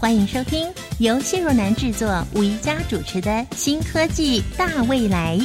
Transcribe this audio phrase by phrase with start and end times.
[0.00, 0.64] 欢迎收听
[1.00, 5.36] 由谢若楠制作、吴一佳主持的《新科技大未来》。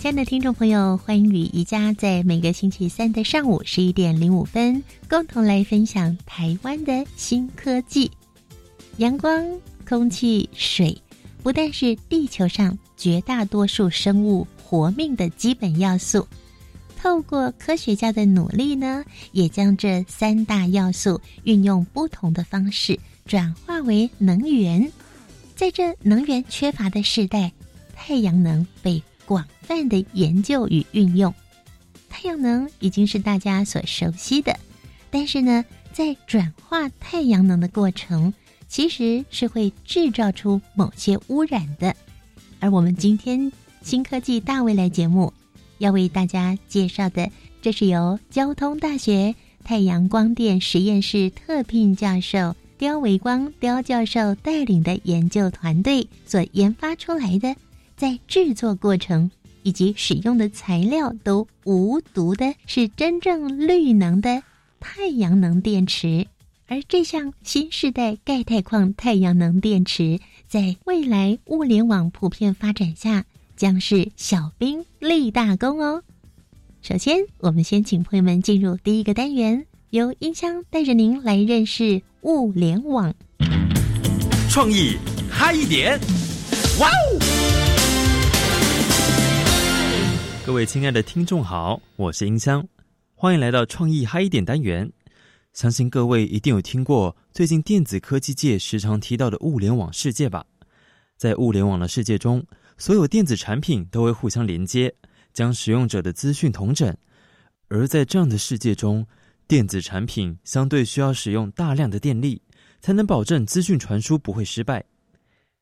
[0.00, 8.10] 亲爱的听众朋友，欢迎与宜家在每个星期三的上午十一点零五分，共同来分享台湾的新科技。
[8.96, 9.46] 阳光、
[9.88, 11.00] 空气、水，
[11.42, 16.26] 不但是地球上绝大多数生物活命的基本要素，
[16.98, 24.90] 透过科学家的努力呢，也将这三大要素运用不同的方式转化为能源。
[25.56, 27.50] 在这能源缺乏的时代，
[27.94, 31.34] 太阳能被广泛的研究与运用，
[32.08, 34.58] 太阳能已经是大家所熟悉的，
[35.10, 38.32] 但是呢，在转化太阳能的过程，
[38.70, 41.94] 其实是会制造出某些污染的。
[42.60, 43.50] 而我们今天
[43.82, 45.32] 新科技大未来节目
[45.78, 57.54] 要为大家介绍的，这是由交通大学太阳光电实验室特聘教授刁维光刁教授带领的研究团队所研发出来的。
[57.96, 59.30] 在制作过程
[59.62, 64.42] 以及使用的材料都无毒的，是真正绿能的
[64.78, 66.26] 太阳能电池。
[66.70, 73.24] 而这项新时代钙钛矿太阳能电池，在未来物联网普遍发展下，
[73.56, 76.04] 将是小兵立大功哦。
[76.80, 83.12] 首先，我们先请朋友们进入第一个单元，由音箱带着您来认识物联网。
[84.48, 84.96] 创意
[85.28, 85.98] 嗨一点，
[86.78, 87.18] 哇哦！
[90.46, 92.64] 各位亲爱的听众好，我是音箱，
[93.16, 94.92] 欢迎来到创意嗨一点单元。
[95.52, 100.46] 相信各位一定有听过最近电子科技界时常提到的物联网世界吧？
[101.16, 102.46] 在物联网的世界中，
[102.78, 104.94] 所有电子产品都会互相连接，
[105.32, 106.96] 将使用者的资讯同整。
[107.68, 109.06] 而在这样的世界中，
[109.48, 112.42] 电子产品相对需要使用大量的电力，
[112.80, 114.84] 才能保证资讯传输不会失败。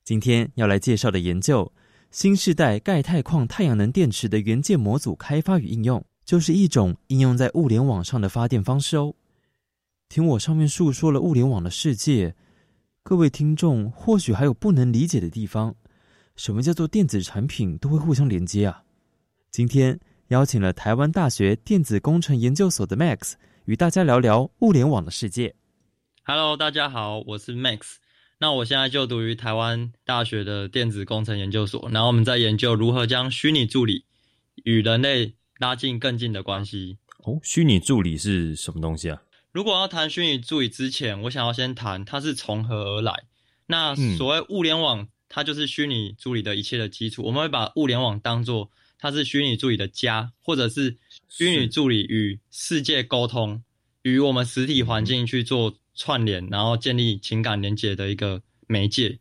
[0.05, 1.73] 今天要来介绍的研究。
[2.11, 9.15] 新时代钙钛矿太阳能电池的元件模组开发与应用，就是一种应用在物联网上的发电方式哦。
[10.09, 12.35] 听我上面述说了物联网的世界，
[13.03, 15.75] 各位听众或许还有不能理解的地方。
[16.35, 18.83] 什么叫做电子产品都会互相连接啊？
[19.51, 23.35] 今天邀请了台湾大学电子工程研究所的 Max
[23.67, 25.55] 与大家聊聊物联网的世界。
[26.25, 27.97] Hello，大家好，我是 Max。
[28.39, 34.07] 那我现在就读于台湾大学的电子工程研究所，然后我们在研究如何将虚拟助理
[34.65, 36.97] 与人类拉近更近的关系。
[37.25, 39.21] 哦，虚拟助理是什么东西啊？
[39.59, 43.25] 如果要谈虚拟助理之前，我想要先谈它是从何而来。
[43.67, 47.25] 那所谓物联网，它就是虚拟助理的一切的基础。
[47.25, 48.71] 我们会把物联网当做
[49.01, 50.97] 它是虚拟助理的家，或者是
[51.29, 53.61] 虚拟助理与世界沟通，
[54.03, 55.77] 与我们实体环境去做。
[55.97, 59.19] 串联，然后建立情感连接的一个媒介。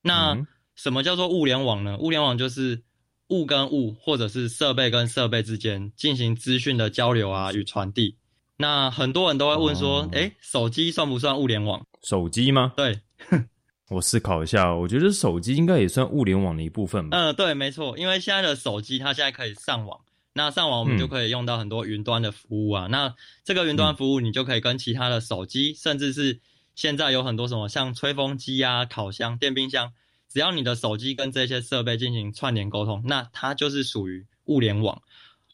[0.00, 0.34] 那
[0.74, 1.98] 什么叫做物联网呢？
[1.98, 2.82] 物联网就是
[3.28, 8.16] 物跟物，或者是设备跟设备之间进行资讯的交流啊与传递。
[8.56, 11.84] 那很多人都会问说，哎，手机算不算物联网？
[12.02, 12.72] 手机吗？
[12.76, 13.00] 对，
[13.90, 17.16] 我思考一下，我觉得手机应该也算物联网的一部分吧。
[17.16, 20.00] 嗯，对，没错，因为现在的手机它现在可以上网。
[20.36, 22.88] 那上网我们就可以用到很多云端的服务啊。
[22.88, 23.14] 那
[23.44, 26.40] 这个云端服务你就可以跟其他的手机，甚至是
[26.74, 29.92] 现在有很多什么像吹风机啊、烤箱、电冰箱，
[30.28, 35.00] 只要你的手机跟这些设备进行串联沟通，那它就是属于物联网。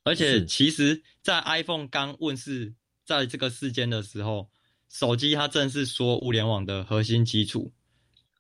[0.03, 2.73] 而且其实，在 iPhone 刚问世
[3.19, 4.49] 在这个世间的时候，
[4.89, 7.73] 手机它正是说物联网的核心基础。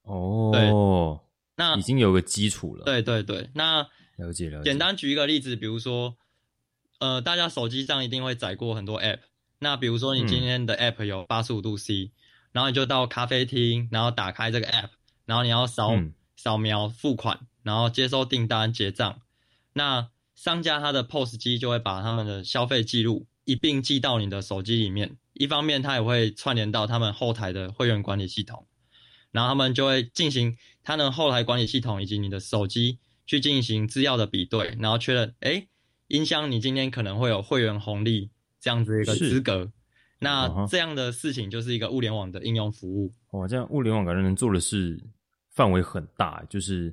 [0.02, 0.70] 哦，对，
[1.56, 2.84] 那已经有个基础了。
[2.84, 3.82] 对对对，那
[4.16, 4.70] 了解了解。
[4.70, 6.16] 简单举一个例子，比如说。
[7.00, 9.20] 呃，大家手机上一定会载过很多 App。
[9.58, 12.12] 那比如说，你今天的 App 有八十五度 C，
[12.52, 14.90] 然后你就到咖啡厅，然后打开这个 App，
[15.24, 15.92] 然后你要扫
[16.36, 19.22] 扫描付款，然后接收订单结账。
[19.72, 25.16] 那商家他的 POS 机就会把他们的消费记录一并寄到你的手机里面。
[25.32, 28.66] 一方面，它也会串联到他们后台的会员管理系统，
[29.30, 32.98] 然后他们就会进行他的后台管理系统以及你的手机。
[33.26, 35.64] 去进行资料的比对，然后确认，哎，
[36.08, 38.28] 音箱你今天可能会有会员红利
[38.58, 39.70] 这样子一个资格。
[40.18, 43.14] 那这样的事情就是一个物联网的应用服务。
[43.30, 45.00] 哇，这样物联网感觉能做的事
[45.48, 46.92] 范围很大，就是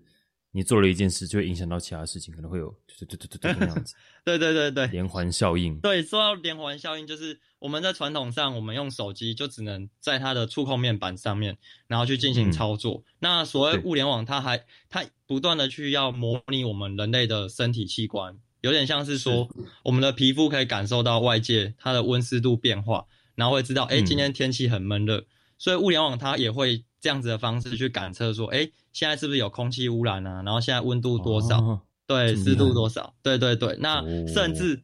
[0.51, 3.95] 你做了一件事，就会影响到其他事情，可能会有对对对对对那样子。
[4.25, 5.79] 对对对对，连环效应。
[5.79, 11.57] 对，说到连环效应，就是我们在传统上，我们用手机就只能在它的触控面板上面，
[11.87, 13.03] 然后去进行操作。
[13.19, 19.47] 那所谓物联网，它还它不断的去要模拟我们人类的身体器官，有点像是说
[19.83, 23.05] 我们的皮肤可以感受到外界它的温湿度变化。
[23.35, 25.23] 然后会知道，哎，今天天气很闷热，
[25.59, 30.41] 所以物联网它也会这样子的方式去感测，说，哎，现在是不是有空气污染啊？
[30.43, 31.79] 然后现在温度多少？
[32.05, 33.13] 对，湿度多少？
[33.21, 34.81] 对对对，那甚至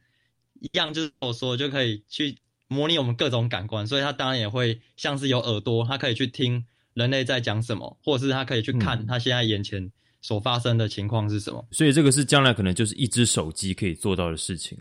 [0.60, 2.38] 一样就是我说，就可以去
[2.68, 6.64] 模拟我们各种感官，所以它当然也会像是有耳朵，它可以去听
[6.94, 11.66] 人类在讲什么，或者是它可以去看它现在眼前所发生的情况是什么。
[11.72, 14.78] 所以这个是将来可能就是一只手机可以做到的事情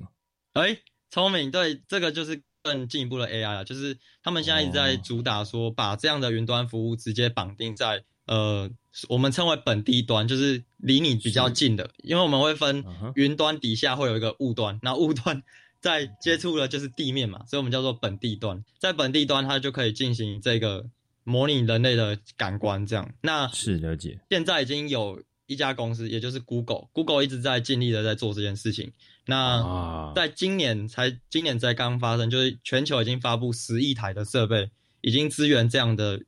[0.52, 0.76] 哎，
[1.10, 2.42] 聪明，对，这个就是。
[2.62, 8.70] 更进一步的 AI 啊，就是他们现在一直在主打说，把这样的云端服务直接绑定在呃，
[9.08, 12.84] 我们称为本地端，就是离你比较近的，因为我们会分
[13.16, 15.42] 云端底下会有一个雾端，那雾端
[15.80, 20.86] 在接触的就是地面嘛，所以我们叫做本地端，在本地端它就可以进行这个
[21.24, 23.12] 模拟人类的感官，这样。
[23.22, 28.92] 那是了解，现在已经有一家公司，也就是 Google，Google 一直在尽力的在做这件事情。
[29.26, 34.68] 那在今年才今年才刚发生，就是全球已经发布十亿台的设备，
[35.00, 36.20] 已经支援这样的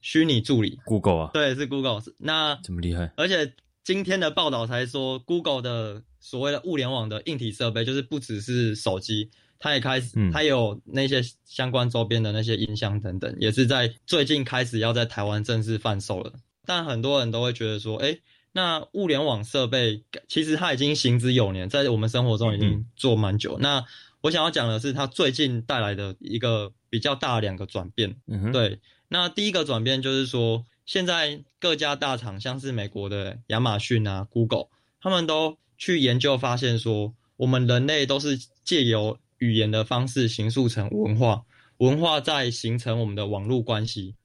[0.00, 0.80] 虚拟助理。
[0.84, 2.02] Google 啊，对，是 Google。
[2.18, 3.12] 那这么厉害？
[3.16, 3.52] 而且
[3.84, 9.30] 今天的报道才说，Google 的所谓的物联网的硬体设备，就是不只是手机，
[9.60, 16.32] 它也开始，它有那些相关周边的那些音箱等等，也是在最近开始要在台湾正式贩售了。
[16.66, 18.18] 但很多人都会觉得说，哎。
[18.52, 23.56] 那物联网设备其实它已经行之有年，在我们生活中已经做蛮久。
[23.60, 23.84] 那
[24.22, 28.16] 我想要讲的是，它最近带来的一个比较大两个转变。
[28.52, 34.66] 对，那第一个转变就是说，现在各家大厂，像是美国的亚马逊啊、Google，
[35.00, 41.44] 他们都去研究发现说，我们人类都是借由语言的方式形塑成文化，
[41.76, 44.16] 文化在形成我们的网络关系，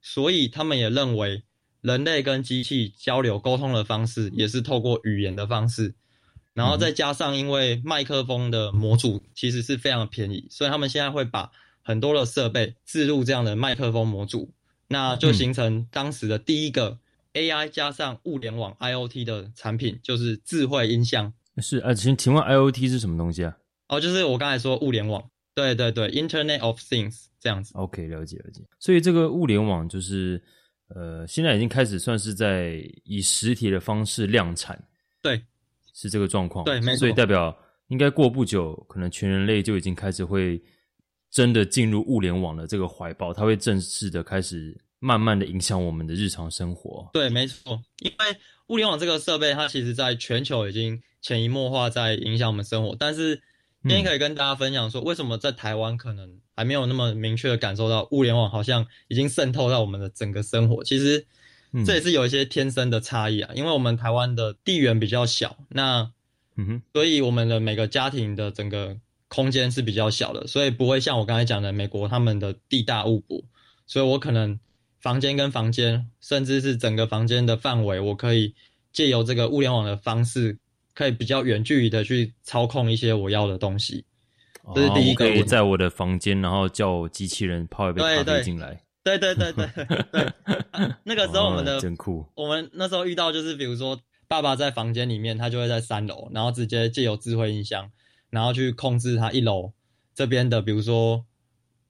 [0.00, 1.42] 所以他们也认为。
[1.84, 5.94] 人类跟机器交流沟通的方式也是透过语言的方式，
[6.54, 11.52] 然后再加上因为麦克风的模组其实是非常便宜，所以他们现在会把
[11.82, 14.50] 很多的设备置入这样的麦克风模组，
[14.88, 16.98] 那就形成当时的第一个
[17.34, 21.34] AI 加上物联网 IOT 的产品，就是智慧音箱。
[21.58, 23.58] 是啊，请请问 IOT 是什么东西啊？
[23.88, 25.22] 哦，就是我刚才说物联网，
[25.54, 27.74] 对对对，Internet of Things 这样子。
[27.74, 28.62] OK，了解了解。
[28.78, 30.42] 所以这个物联网就是。
[30.88, 34.80] 呃，现在已经开始算是在以实体的方式量产，
[35.22, 35.42] 对，
[35.92, 36.98] 是这个状况，对，没错。
[36.98, 37.56] 所以代表
[37.88, 40.62] 应该过不久，可能全人类就已经开始会
[41.30, 47.08] 真的进入物联网的这个怀抱，它会正式的开始慢慢的影响我们的日常生活。
[47.12, 48.36] 对，没错，因为
[48.68, 53.42] 物联网这个设备，它其实在全球已经潜移默化在影响我们生活，但是。
[53.86, 60.82] 今天可以跟大家分享说，为什么在台湾可能还没有那么明确的感受到物联网好像已经渗透到我们的整个生活。
[60.82, 61.26] 其实
[61.84, 66.10] 这也是有一些天生的差异啊，因为我们台湾的地缘比较小，那
[66.56, 68.96] 嗯哼，所以我们的每个家庭的整个
[69.28, 73.44] 空间是比较小的，所以不会像我刚才讲的美国他们的地大物博，
[73.86, 74.58] 所以我可能
[74.98, 78.54] 房间跟房间，甚至是整个房间的范围，我可以
[78.94, 80.56] 借由这个物联网的方式。
[80.94, 84.04] 可以比较远距离的去操控一些我要的东西，
[84.74, 85.26] 这是第一个。
[85.26, 88.80] 可以在我的房间，然后叫机器人泡一杯咖啡进来。
[89.02, 89.68] 对对对对
[90.12, 90.32] 对。
[91.02, 92.24] 那个时候我们的 真酷。
[92.34, 97.90] 我们那时候遇到就是，比如说爸爸在房间里面，他就会在三楼，然后直接借由智慧音箱，
[98.30, 99.72] 然后去控制他一楼
[100.14, 101.26] 这边的，比如说。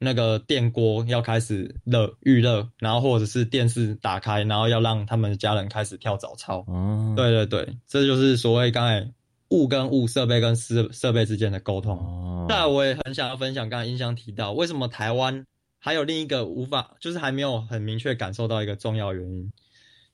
[0.05, 6.65] 那个电锅要开始热预热，然后或者是电视打开，然后要让他们的家人开始跳早操。
[6.69, 9.11] 哦，对对对，这就是所谓刚才
[9.49, 11.97] 物跟物设备跟设设备之间的沟通。
[11.99, 15.47] 哦，再我也很想要分享，刚才音箱提到，为什么台湾
[15.79, 19.51] 还有另一个无法，就是还没有很明确感受到一个重要原因，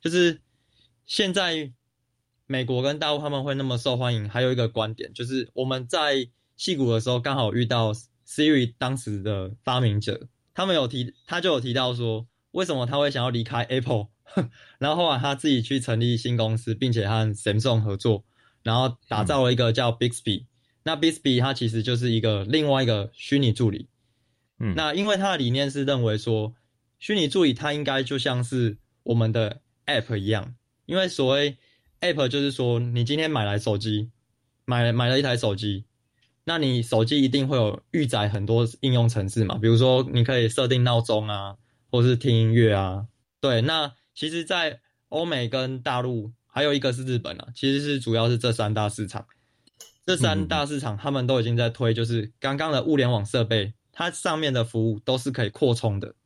[0.00, 0.40] 就是
[1.04, 1.72] 现在
[2.46, 7.92] 美国跟大陆他们会那么受欢迎，还有一个观点就是我们在戏谷的时候刚好遇到。
[8.30, 14.06] Siri 当时的发明者，他们有提，他就有提到说，为什么他会想要离开 Apple，
[14.78, 18.24] 然后后来他自己去成立新公司，并且和 Samsung 合作，
[18.62, 20.44] 然后打造了一个叫 Bixby。
[20.84, 23.88] 那 Bixby 它其实就是一个另外一个虚拟助理。
[24.60, 26.54] 嗯，那因为他的理念是认为说，
[27.00, 30.54] 虚拟助理它应该就像是我们的 App 一样，
[30.86, 31.58] 因为所谓
[32.00, 34.10] App 就是说，你今天买来手机，
[34.64, 35.84] 买买了一台手机，
[36.50, 39.56] 那你手机一定会有预载很多应用程式嘛？
[39.56, 41.54] 比如说，你可以设定闹钟啊，
[41.92, 43.06] 或是听音乐啊。
[43.40, 44.80] 对，那其实，在
[45.10, 49.24] 欧美跟大陆，还有一个是日本啊，其实是主要是这三大市场。
[50.04, 56.16] 这三大市场他们都已经在推，就是刚刚的物联网设备，它上面的服务都是可以扩充的。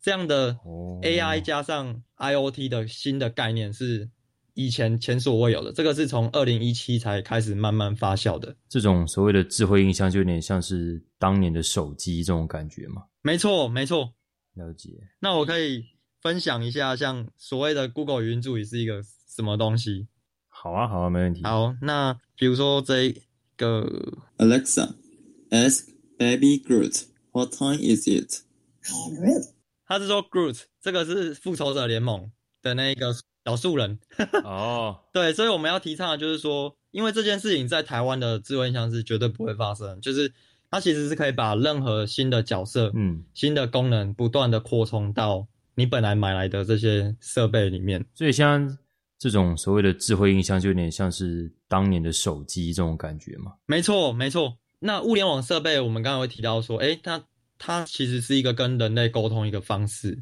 [0.00, 0.58] 这样的
[1.02, 4.10] AI 加上 IOT 的新的概念是
[4.54, 8.54] 以前前所未有的，这个是从二零一七才开始慢慢发酵的。
[8.68, 13.02] 这种所谓的智慧音箱，就有点像是当年的手机这种感觉嘛？
[13.22, 14.12] 没错，没错。
[14.54, 14.90] 了解。
[15.20, 15.84] 那我可以
[16.20, 19.02] 分享一下，像所谓的 Google 语音助理是一个
[19.34, 20.08] 什么东西？
[20.48, 21.42] 好啊，好啊，没问题。
[21.44, 23.14] 好，那比如说这
[23.56, 25.86] 个 Alexa，ask
[26.18, 28.42] baby Groot what time is it？
[29.86, 32.30] 他是说 Groot，这个是复仇者联盟
[32.60, 33.98] 的那个小树人。
[34.44, 40.32] 哦，对，所以我们要提倡的就是说，因为这件事情在台湾的智慧音箱是绝对不会发生，就是
[40.70, 48.04] 它其实是可以把任何新的角色、嗯，新的功能不断的扩充到你本来买来的这些设备里面。
[48.14, 48.78] 所以像
[49.18, 53.52] 这种所谓的智慧音箱，就有点像是当年的手机这种感觉嘛？
[53.66, 54.56] 没错，没错。
[54.78, 57.24] 那物联网设备，我们刚刚会提到说，诶，它。
[57.64, 60.20] 它其实是一个跟人类沟通一个方式，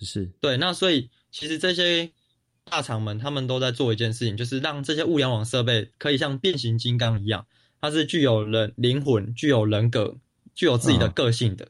[0.00, 0.56] 是对。
[0.56, 2.10] 那所以其实这些
[2.70, 7.46] 大厂们他们都在做一件事情，就是让这些物联网设备可以像变形金刚一样，
[7.80, 10.16] 它是具有人灵魂、具有人格、
[10.54, 11.68] 具有自己的个性的，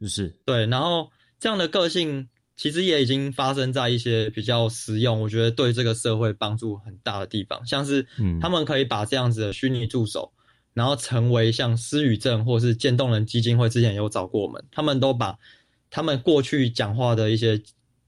[0.00, 0.66] 就是对。
[0.66, 8.06] 然后这样的个性其实也已经发生在一些比较实用，我觉得对这个社会帮助很大的地方，像是
[8.40, 10.32] 他们可以把这样子的虚拟助手。
[10.74, 15.38] 然后成为像思语症或是渐冻人基金会之前有找过我们，他们都把
[15.90, 17.60] 他们过去讲话的一些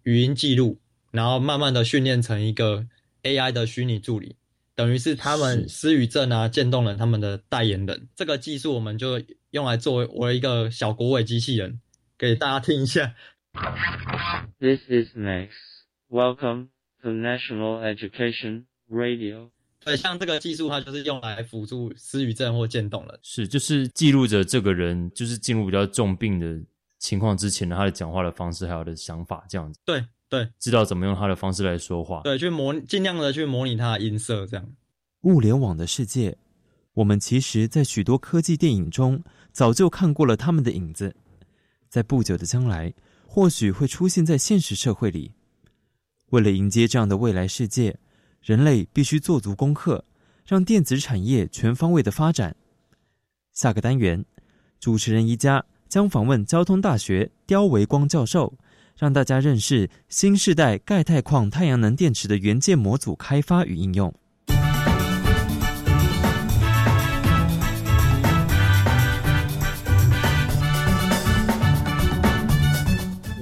[0.05, 0.81] 语音记录，
[1.15, 2.85] 然后慢慢的训练成一个
[3.23, 4.35] AI 的虚拟助理，
[4.75, 8.09] 等于是他们思语症啊渐冻人他们的代言人。
[8.17, 11.81] 这个技术我们就用来作为我一个小国尾机器人，
[12.19, 13.15] 给大家听一下。
[14.59, 15.51] This is Max.
[16.11, 16.71] Welcome
[17.03, 19.51] to National Education Radio.
[19.85, 23.17] 对，像这个技术，它就是用来辅助失语症或渐冻人。
[23.23, 26.61] 是，就是记录着这个人就是进入比较重病的
[26.99, 29.79] 情况之前的他的讲话的方式，还有的想法这样子。
[29.85, 30.05] 对
[30.35, 32.23] 对，知道怎么用他的方式来说话。
[32.25, 34.67] 对，去模尽量的去模拟他的音色，这样。
[35.23, 36.37] 物联网的世界，
[36.95, 39.23] 我们其实在许多科技电影中
[39.53, 41.15] 早就看过了他们的影子，
[41.89, 42.93] 在不久的将来，
[43.27, 45.33] 或许会出现在现实社会里。
[46.31, 47.97] 为了迎接这样的未来世界。
[48.43, 50.05] 人类必须做足功课，
[50.45, 52.55] 让电子产业全方位的发展。
[53.55, 54.23] 下个单元，
[54.79, 58.53] 主持人宜家将访问交通大学刁维光教授，
[58.97, 64.13] 让大家认识新时代钙钛矿太阳能电池的元件模组开发与应用。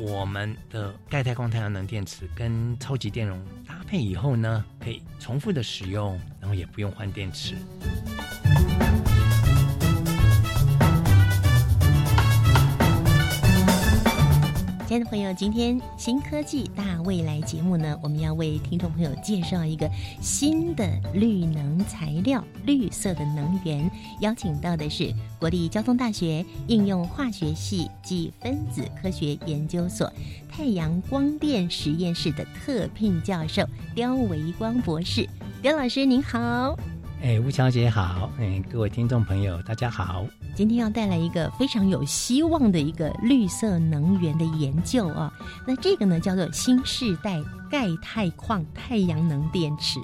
[0.00, 7.54] 我们的钙钛矿太阳能电池跟超级电容搭配以后呢，可以重复的使用，然后也不用换电池。
[15.00, 19.88] 朋友，今天新科技大未来节目呢，我们要为听众朋友介绍一个
[20.20, 20.84] 新的
[21.14, 23.90] 绿能材料——绿色的能源。
[24.20, 30.12] 邀请到的是国立交通大学应用化学系及分子科学研究所
[30.50, 35.26] 太阳光电实验室的特聘教授刁维光博士。
[35.62, 36.76] 刁老师您好。
[37.22, 40.26] 哎，吴小姐好，哎，各位听众朋友大家好。
[40.56, 45.32] 今天要带来一个非常有希望的一个绿色能源的研究啊，
[45.64, 50.00] 那这个呢叫做新世代钙钛矿太阳能电池。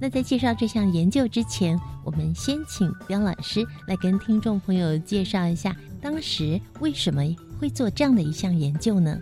[0.00, 7.22] 那在介绍这项研究之前，我们先请刁老师来跟听众朋友介绍一下，当时为什么
[7.60, 9.16] 会做这样的一项研究呢？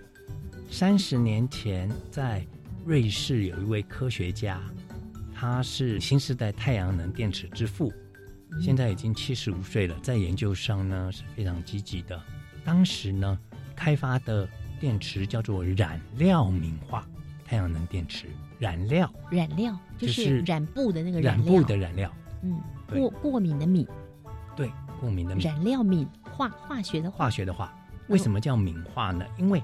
[0.71, 2.43] 三十年前，在
[2.87, 4.59] 瑞士有一位科学家。
[5.39, 7.93] 他是新时代太阳能电池之父，
[8.59, 12.19] 现在已经七十五岁了，在研究上呢是非常积极的。
[12.65, 13.39] 当时呢
[13.77, 14.49] 开发的
[14.81, 17.07] 电池叫做染料敏化
[17.45, 18.29] 太阳能电池，
[18.59, 19.13] 染料。
[19.31, 22.11] 染料就是染布的那个染布的染料，
[22.43, 23.87] 嗯，过过敏的敏，
[24.57, 27.29] 对，过敏的敏，染料敏化化学的化。
[27.29, 27.77] 学的化，
[28.09, 29.23] 为什么叫敏化呢？
[29.37, 29.63] 因为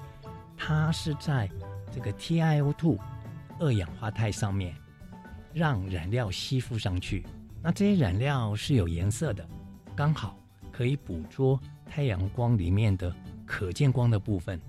[0.55, 1.49] 它是在
[1.91, 2.99] 这个 TiO2
[3.59, 4.75] 二氧化钛上面。
[5.53, 7.23] 让染料吸附上去，
[7.61, 9.47] 那这些染料是有颜色的，
[9.95, 10.37] 刚好
[10.71, 14.59] 可以捕捉太阳光里面的可见光的部分。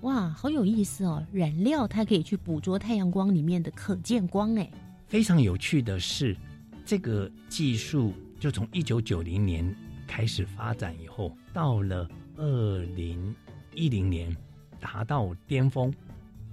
[0.00, 1.22] 哇，好有意思哦！
[1.30, 4.70] 染料它可以去捕捉太阳光里面的可见光，哎，
[5.06, 6.34] 非常有趣的是，
[6.86, 13.34] 这个技术就从一九九零年开始发展以后，到了二零
[13.74, 14.34] 一零年
[14.80, 15.92] 达到巅峰。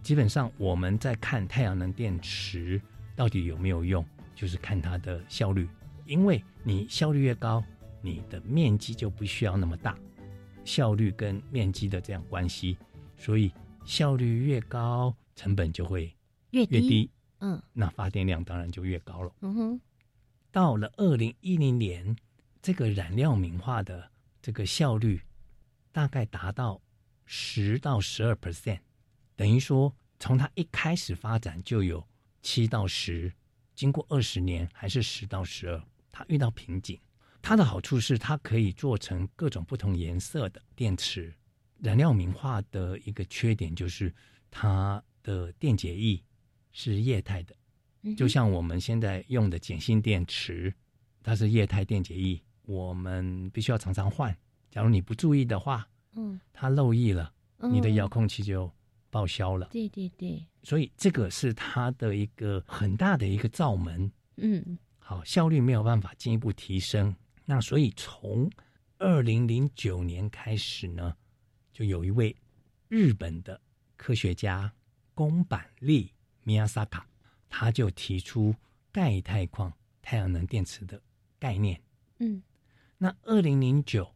[0.04, 2.82] 基本上我们在看太阳能电池
[3.18, 4.06] 到底有没有用，
[4.36, 5.68] 就是看它的效率。
[6.06, 7.62] 因为你效率越高，
[8.02, 9.98] 你的面积就不需要那么大。
[10.64, 12.78] 效率跟面积的这样关系，
[13.18, 13.52] 所以
[13.86, 16.16] 效率越高，成本就会
[16.52, 17.10] 越越低。
[17.40, 19.32] 嗯，那发电量当然就越高了。
[19.42, 19.82] 嗯哼，
[20.52, 22.16] 到了二零一零年，
[22.62, 25.22] 这个燃料敏化的这个效率
[25.92, 26.80] 大概达到
[27.26, 28.80] 十到十二 percent，
[29.36, 32.06] 等于说从它一开始发展就有
[32.50, 33.34] 七到十，
[33.76, 36.98] 经过二十年还是十到十二，它遇到瓶颈。
[37.42, 41.36] 它的好处是它可以做成各种不同颜色的电池。
[41.80, 44.16] 燃料敏化的一个缺点就是
[44.50, 46.24] 它的电解液
[46.72, 47.54] 是液态的。
[48.16, 50.74] 就像我们现在用的碱性电池，
[51.22, 54.34] 它是液态电解液，我们必须要常常换。
[54.72, 58.72] 假如你不注意的话，嗯，它漏液了，嗯你的遥控器就
[59.10, 59.70] 报销了。
[59.72, 64.12] 对对对，所以这个是它的一个很大的一个罩门。
[64.38, 67.16] 嗯好，效率没有办法进一步提升。
[67.46, 68.50] 那所以从
[68.98, 71.16] 二零零九年开始呢，
[71.72, 72.36] 就有一位
[72.90, 73.60] 日本的
[73.96, 74.72] 科学家
[75.14, 76.12] 宫坂利
[76.44, 77.08] 米亚萨卡，
[77.48, 78.54] 他就提出
[78.92, 79.72] 钙钛矿
[80.02, 81.02] 太阳能电池的
[81.40, 81.82] 概念。
[82.20, 82.42] 嗯
[82.98, 84.12] 那二零零九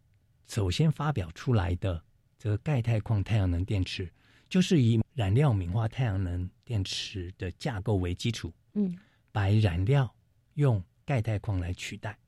[0.47, 2.03] 首先发表出来的
[2.37, 4.11] 这个钙钛矿太阳能电池，
[4.51, 8.99] 就是以燃料敏化太阳能电池的架构为基础，嗯，
[9.31, 10.13] 把燃料
[10.55, 12.19] 用钙钛矿来取代，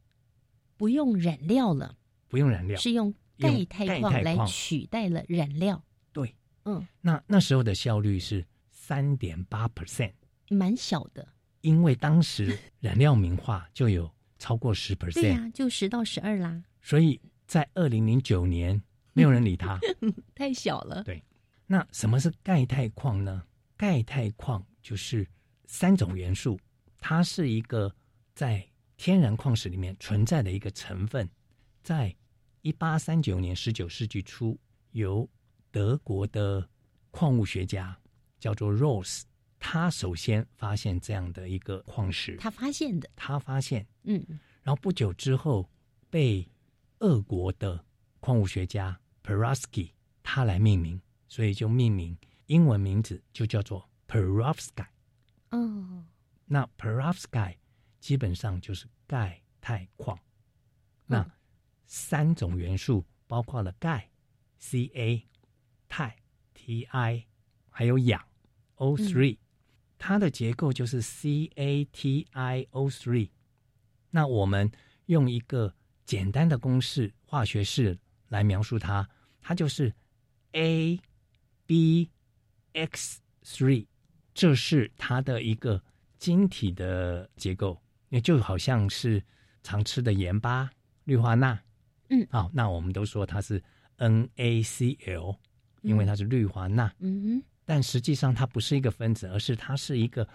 [0.77, 1.93] 不用染料了，
[2.29, 2.79] 不用燃料。
[2.79, 5.83] 是用用钙钛矿来取代了燃料。
[6.13, 10.13] 对，嗯，那那时候的效率是三点八 percent，
[10.47, 11.27] 蛮小的。
[11.59, 19.77] 因为当时燃料明化就有超过十对 percent，、呀、就十到十二啦，所以在二零零九年没有人理他。
[20.33, 21.03] 太小了。
[21.03, 21.21] 对
[21.73, 23.41] 那什么是钙钛矿呢？
[23.75, 25.27] 钙钛矿就是
[25.65, 26.59] 三种元素，
[26.99, 27.91] 它是一个
[28.35, 28.63] 在
[28.95, 31.27] 天然矿石里面存在的一个成分，
[31.81, 32.15] 在
[32.61, 34.55] 一八三九年十九世纪初，
[34.91, 35.27] 由
[35.71, 36.69] 德国的
[37.09, 37.99] 矿物学家
[38.39, 39.23] 叫做 Rose，
[39.57, 44.23] 他首先发现这样的一个矿石，他发现的，他发现嗯。
[44.61, 45.67] 然后不久之后
[46.11, 46.47] 被
[46.99, 47.83] 俄国的
[48.19, 49.89] 矿物学家 Perovsky
[50.21, 51.01] 他来命名，
[51.33, 52.15] 所以就命名
[52.45, 54.85] 英文名字就叫做 Perovsky。
[55.49, 56.05] 哦，
[56.45, 57.55] 那 Perovsky
[57.99, 60.19] 基本上就是钙钛矿。
[61.07, 61.31] 那嗯
[61.87, 64.11] 三种元素包括了钙
[64.59, 65.23] Ca、
[65.89, 66.13] 钛
[66.53, 67.25] Ti，
[67.71, 68.23] 还有氧
[68.75, 69.39] O3，、
[69.97, 72.29] 它的结构就是 CaTiO3。
[74.11, 74.71] 那我们
[75.07, 75.73] 用一个
[76.05, 79.09] 简单的公式化学式来描述它，
[79.41, 79.91] 它就是
[80.51, 80.99] A
[81.73, 82.07] B
[82.73, 83.87] X three，
[84.35, 85.81] 这是它的一个
[86.19, 89.23] 晶体的结构，也就好像是
[89.63, 90.69] 常吃的盐巴、
[91.05, 91.59] 氯化钠。
[92.09, 93.59] 嗯好，那我们都说它是
[93.97, 95.35] NaCl，
[95.81, 96.93] 因为它是氯化钠。
[96.99, 100.27] 嗯但实际上它不是一个分子，而是它是一个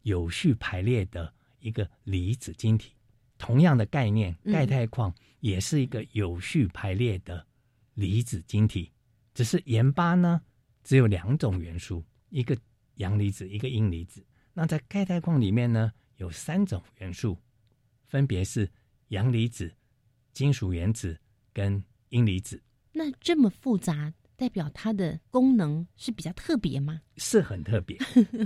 [0.00, 2.94] 有序排列的一个离子晶体。
[3.36, 7.46] 同样的概念，嗯钙钛矿也是一个有序排列的
[7.92, 8.90] 离子晶体，
[9.34, 10.40] 只是盐巴呢
[10.82, 12.56] 只有两种元素，一个
[12.96, 14.24] 阳离子，一个阴离子。
[14.52, 17.38] 那在钙钛矿里面呢，有三种元素，
[18.06, 18.68] 分别是
[19.08, 19.72] 阳离子、
[20.32, 21.18] 金属原子
[21.52, 22.60] 跟阴离子。
[22.92, 27.00] 那这么复杂，代表它的功能是比较特别吗？
[27.16, 27.96] 是很特别，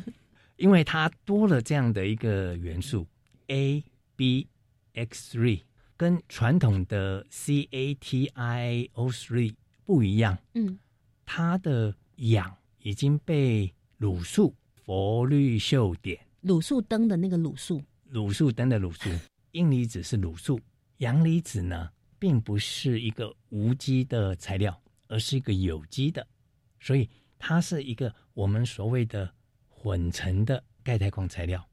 [0.57, 3.07] 因为它多了这样的一个元素
[3.47, 3.83] A、
[4.15, 4.47] B、
[4.93, 5.63] X three，
[5.97, 10.37] 跟传统的 C、A、T、I、O three 不一样。
[10.53, 10.79] 嗯
[11.27, 19.09] 它的氧已经被卤素氟氯溴碘，卤素灯的那个卤素，卤素灯的卤素，
[19.53, 20.61] 阴离子是卤素，
[20.99, 26.27] 阳离子呢，并不是一个无机的材料，而是一个有机的，
[26.81, 29.33] 所以它是一个我们所谓的
[29.69, 31.67] 混成的钙钛矿材料。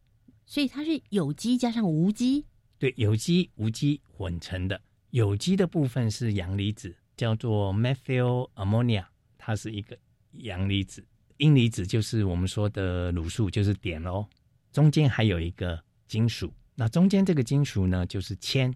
[0.46, 2.46] 所以它是有机加上无机。
[2.78, 9.06] 对，有机无机混成的，有机的部分是阳离子，叫做 methyl ammonia，
[9.38, 9.98] 它是一个
[10.34, 11.06] 阳离子。
[11.38, 14.28] 阴离子就是我们说的卤素，就是碘喽。
[14.72, 18.74] 中间还有一个金属，那中间这个金属呢就是铅，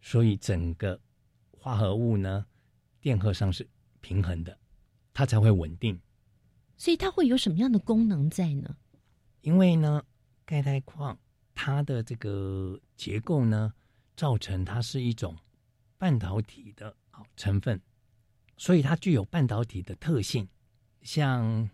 [0.00, 0.98] 所以整个
[1.50, 2.46] 化合物呢
[3.00, 3.68] 电荷上是
[4.00, 4.58] 平衡的，
[5.12, 6.00] 它才会稳定。
[6.76, 8.74] 所以它会有什么样的功能在呢？
[9.42, 10.02] 因为呢，
[10.46, 11.18] 钙钛矿
[11.54, 13.74] 它的这个结构呢，
[14.16, 15.36] 造成它是一种
[15.98, 17.78] 半导体的好成分，
[18.56, 20.48] 所以它具有半导体的特性。
[21.02, 21.68] 像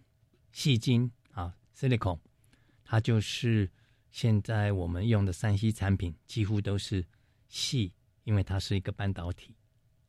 [0.52, 2.18] 细晶啊，silicon，
[2.84, 3.70] 它就是
[4.10, 7.04] 现在我们用的三 C 产品几乎都是
[7.48, 7.92] 细，
[8.24, 9.54] 因为它是一个半导体。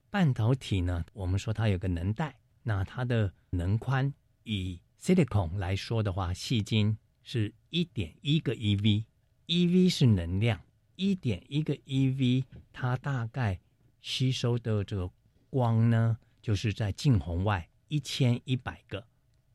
[0.10, 10.62] 半导体呢，我们说它有个能带，那它的能宽以 silicon 来说的话，细晶是一点一个 eV，eV 是能量，
[10.96, 13.60] 一点一个 eV，它大概
[14.02, 15.12] 吸收的这个
[15.50, 17.68] 光呢，就是在近红外。
[17.88, 19.08] 一千一百个，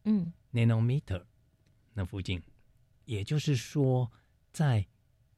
[0.04, 1.24] 嗯，nanometer
[1.92, 2.42] 那附近，
[3.04, 4.10] 也就是说，
[4.52, 4.86] 在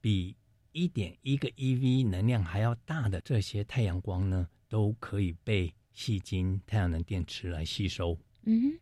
[0.00, 0.36] 比
[0.72, 8.18] 一点一个 eV 能量还要大的这些太阳光呢，都可以被细晶太阳能电池来吸收。
[8.42, 8.78] 嗯，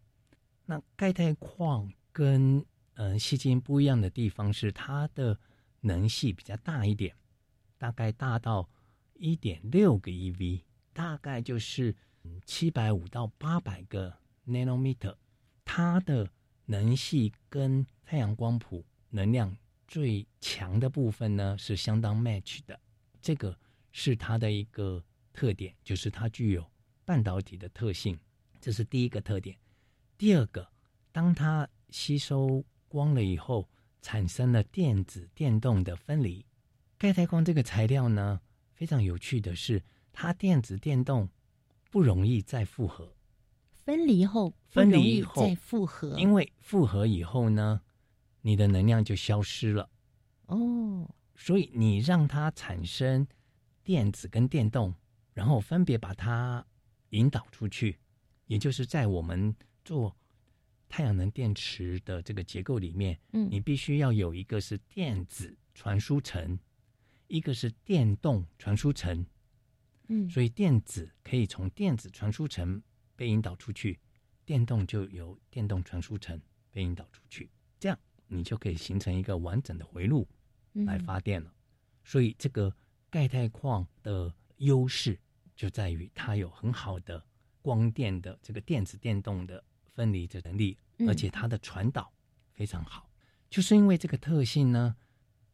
[0.66, 5.38] 那钙钛矿跟嗯细晶不一样的地方是，它的
[5.80, 7.14] 能系比较大一点，
[7.78, 8.68] 大概大到
[9.14, 11.96] 一点六个 eV，大概就是。
[12.44, 14.12] 七百五到八百个
[14.46, 15.14] nanometer，
[15.64, 16.28] 它的
[16.66, 19.56] 能系跟太阳光谱能量
[19.86, 22.78] 最强的部分呢是相当 match 的，
[23.20, 23.56] 这个
[23.92, 26.64] 是它的一个特点，就是它具有
[27.04, 28.18] 半导体的特性，
[28.60, 29.56] 这是第一个特点。
[30.16, 30.68] 第二个，
[31.10, 33.68] 当它吸收光了以后，
[34.00, 36.44] 产生了电子电动的分离。
[36.98, 38.40] 钙钛矿这个材料呢，
[38.72, 39.82] 非常有趣的是，
[40.12, 41.28] 它电子电动。
[41.92, 43.14] 不容易再复合，
[43.84, 47.82] 分离后分离以后再复合，因为复合以后呢，
[48.40, 49.90] 你的能量就消失了。
[50.46, 53.26] 哦，所以你让它产生
[53.84, 54.94] 电子跟电动，
[55.34, 56.66] 然后分别把它
[57.10, 57.98] 引导出去，
[58.46, 60.16] 也就是在我们做
[60.88, 66.58] 太阳能电池的这个结构里面，嗯，你必须要有一个是电子传输层，
[67.26, 69.26] 一个是电动传输层。
[70.08, 72.82] 嗯，所以电子可以从电子传输层
[73.16, 73.98] 被引导出去，
[74.44, 80.28] 电动就由电动传输层被引导出去，这样你就可以形成一个完整的回路
[80.72, 81.54] 来发电了。
[82.04, 82.74] 所以这个
[83.08, 85.18] 钙钛矿的优势
[85.54, 87.24] 就在于它有很好的
[87.62, 89.62] 光电的这个电子电动的
[89.94, 92.12] 分离的能力，而且它的传导
[92.52, 93.08] 非常好。
[93.48, 94.96] 就是因为这个特性呢，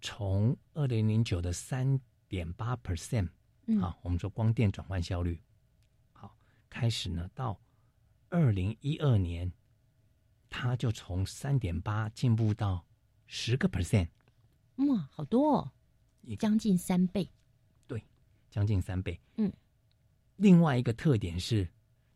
[0.01, 3.29] 从二零零九的三点八 percent。
[3.77, 5.39] 好，我们说光电转换效率，
[6.13, 6.35] 好，
[6.71, 7.61] 开始呢，到
[8.31, 9.53] 二零一二年，
[10.49, 12.87] 它就从三点八进步到
[13.27, 14.09] 十个 percent，
[14.77, 15.73] 哇，好多哦，
[16.39, 17.29] 将近三倍，
[17.87, 18.03] 对，
[18.49, 19.21] 将近三倍。
[19.37, 19.53] 嗯，
[20.37, 21.69] 另外一个特点是，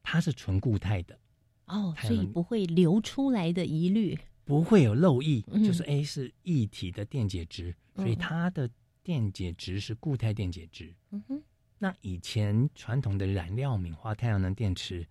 [0.02, 1.18] 它是纯固态的，
[1.66, 8.70] 哦，所以不会流出来的疑虑，不会有漏液，就是 A 是液体的电解质，所以它的。
[9.02, 10.94] 电解质是固态电解质。
[11.10, 11.42] 嗯哼，
[11.78, 15.06] 那以前传统的燃料敏化太阳能电池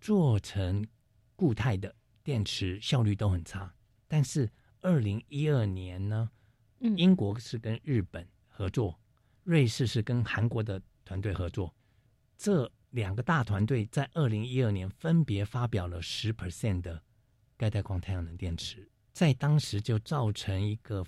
[0.00, 0.86] 做成
[1.34, 3.74] 固态的电池效率都很差。
[4.06, 6.30] 但是二零一二年呢，
[6.80, 9.00] 英国是跟日本合作，
[9.44, 11.74] 瑞士是跟韩国的团队合作，
[12.36, 17.02] 这两个大团队在二零一二年分别发表了十 percent 的
[17.56, 21.02] 钙钛矿太阳能电池，在当时就造成一个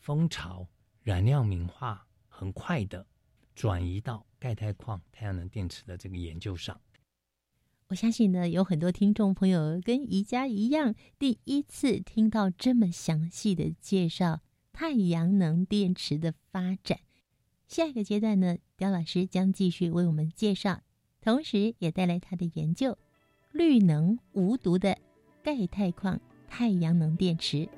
[0.00, 0.68] 风潮。
[1.02, 3.06] 燃料敏化很快的
[3.54, 6.80] 转移到钙钛矿太阳能电池的这个研究上。
[7.88, 17.00] 我相信呢，有很多听众朋友跟宜家一样，第一次听到这么详细的介绍太阳能电池的发展。
[17.66, 20.82] 下一个阶段呢，刁老师将继续为我们介绍，
[21.20, 22.96] 同时也带来他的研究——
[23.52, 24.96] 绿能无毒的
[25.42, 27.68] 钙钛矿太阳能电池。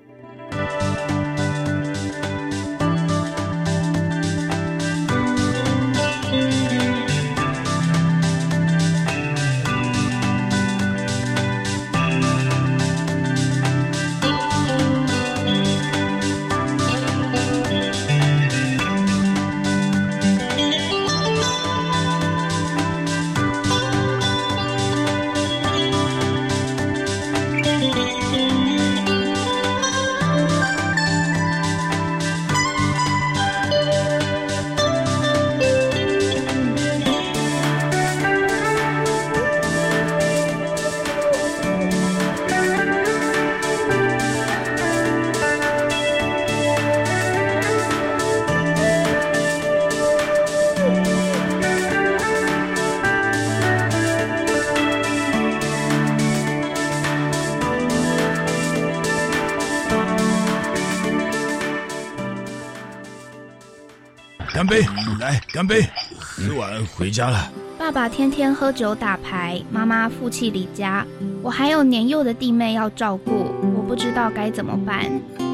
[65.53, 65.87] 干杯！
[66.19, 67.53] 喝完回家了。
[67.79, 71.07] 爸爸天天喝酒打牌，妈妈负气离家，
[71.43, 75.05] 我还有年幼的弟妹要照顾，我不知道该怎么办。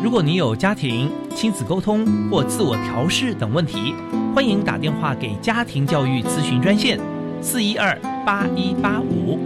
[0.00, 3.92] 如果你有家庭、亲子沟通或自我调试等问题，
[4.36, 7.00] 欢迎打电话给家庭教育咨询专线
[7.42, 9.36] 四一二八一八五，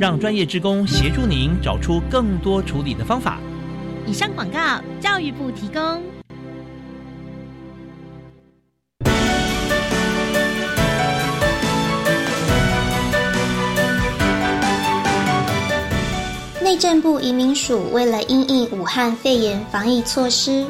[0.00, 3.38] 让专业职工协助您找出更多处理的方法。
[4.08, 6.02] 以上广告，教育部提供。
[16.80, 20.64] 政部移民署为了因应武汉肺炎防疫措施，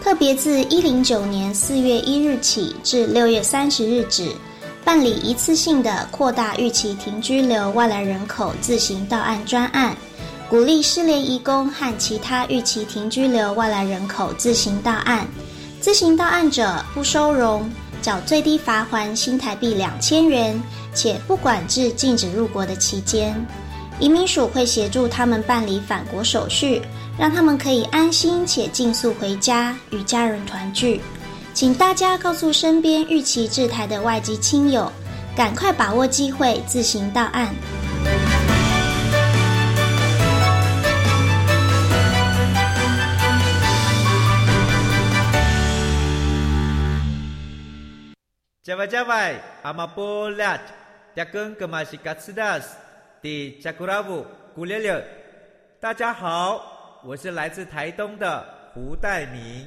[0.00, 4.30] 特别自一零九年四月一日起至六月三十日止，
[4.84, 9.96] 办理一次性的扩大预期停居留外来人口自行到案专案，
[10.48, 15.26] 鼓励失联移工和其他预期停居留外来人口自行到案。
[15.80, 17.68] 自行到案者不收容，
[18.00, 20.62] 缴最低罚还新台币两千元，
[20.94, 23.34] 且不管至禁止入国的期间。
[23.98, 26.82] 移民署会协助他们办理返国手续，
[27.18, 31.00] 让他们可以安心且尽速回家与家人团聚。
[31.54, 34.92] 请大家告诉身边预期至台的外籍亲友，
[35.34, 37.54] 赶快把握机会自行到案。
[48.62, 50.58] 加外加外，阿玛波拉，
[51.14, 52.76] 扎根格玛西卡斯达斯。
[53.26, 55.04] 的加古拉布古列列，
[55.80, 59.66] 大家好，我是来自台东的胡代明，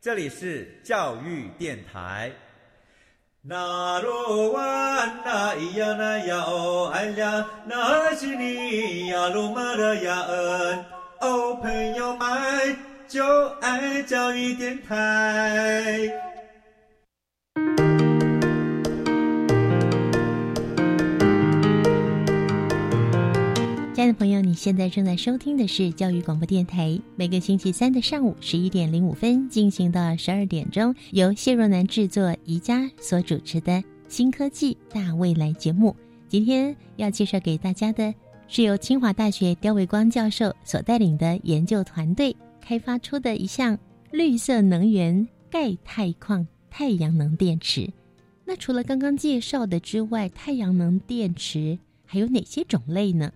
[0.00, 2.30] 这里是教育电台。
[3.42, 4.60] 那罗哇
[5.24, 10.84] 那咿呀那呀哦哎呀，那是你呀鲁玛的呀恩
[11.20, 12.76] 哦，朋友们
[13.08, 16.08] 就爱教育电台。
[23.98, 35.96] 亲爱的朋友，你现在正在收听的是教育广播电台，每个星期三的上午十一点零五分进行到十二点钟，由谢若楠制作、宜家所主持的新科技大未来节目。
[36.28, 38.14] 今天要介绍给大家的
[38.46, 43.76] 是由清华大学刁伟光教授所带领的研究团队开发出的一项
[44.12, 47.90] 绿色能源钙钛矿太阳能电池。
[48.44, 53.32] 那除了刚刚介绍的之外，太阳能电池还有哪些种类呢？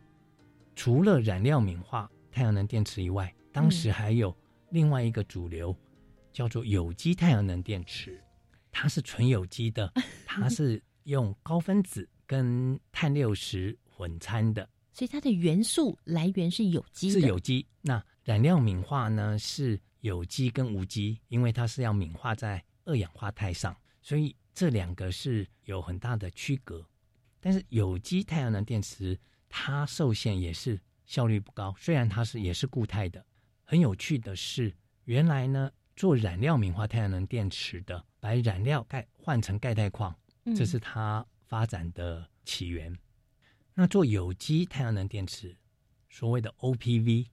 [0.75, 4.35] 除了燃料敏化太阳能电池以外，当时还有
[4.71, 5.77] 另外一个主流，
[6.33, 8.19] 叫做有机太阳能电池。
[8.71, 9.93] 它是纯有机的，
[10.25, 17.11] 它是用高分子跟碳六十混掺的，所以它的元素来源是有机。
[17.11, 17.67] 是有机。
[17.83, 19.39] 那燃料敏化呢？
[19.39, 26.83] 是有机跟无机，因为它是要敏化在二氧化钛上，所以这两个是有很大的区隔。
[27.41, 29.19] 但是有机太阳能电池。
[29.55, 33.23] 它受限也是效率不高，虽然它是也是固态的。
[33.65, 40.19] 很有趣的是，原来呢做染料敏化太阳能电池的，把染料钙换成钙钛矿，
[40.57, 42.97] 这是它发展的起源。
[43.75, 45.55] 那做有机太阳能电池，
[46.09, 47.27] 所谓的 OPV，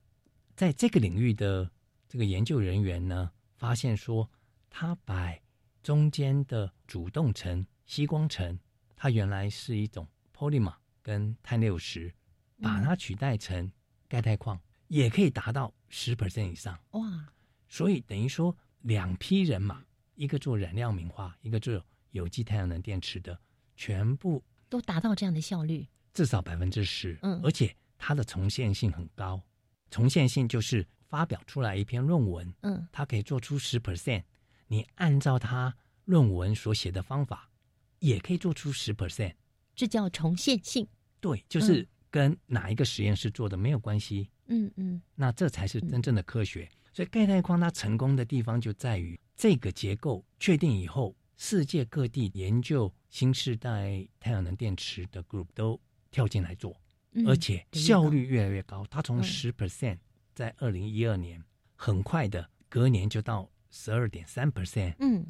[0.54, 1.70] 在这个领域的
[2.06, 4.30] 这个研究人员呢，发现说，
[4.68, 5.34] 它把
[5.82, 8.58] 中间的主动层吸光层，
[8.94, 10.06] 它原来是一种
[10.36, 10.74] polymer。
[11.02, 12.12] 跟碳六十，
[12.60, 13.70] 把它取代成
[14.08, 17.28] 钙钛矿，也可以达到十 percent 以上哇！
[17.68, 19.84] 所以等于说两批人马，
[20.14, 23.38] 一个做燃料敏化，一个做有机太阳能电池的，
[23.76, 27.18] 全部都达到这样的效率，至少百分之十。
[27.22, 29.40] 嗯，而且它的重现性很高，
[29.90, 34.24] 重现性就是发表出来一篇论文，嗯，它可以做出十 percent，
[34.66, 37.50] 你按照它论文所写的方法，
[38.00, 39.34] 也可以做出十 percent。
[39.74, 40.86] 这叫重现性，
[41.20, 44.28] 对，就是跟哪一个实验室做的没有关系。
[44.48, 46.68] 嗯嗯，那这才是真正的科学。
[46.92, 55.80] 所以钙钛矿它成功的地方就在于这个结构确定以后，世界各地研究新时代太阳能电池的 group 都
[56.10, 56.76] 跳进来做，
[57.26, 58.84] 而且效率越来越高。
[58.90, 59.98] 它从十 percent
[60.34, 61.42] 在二零一二年，
[61.76, 65.24] 很快的隔年就到十二点三 percent，嗯，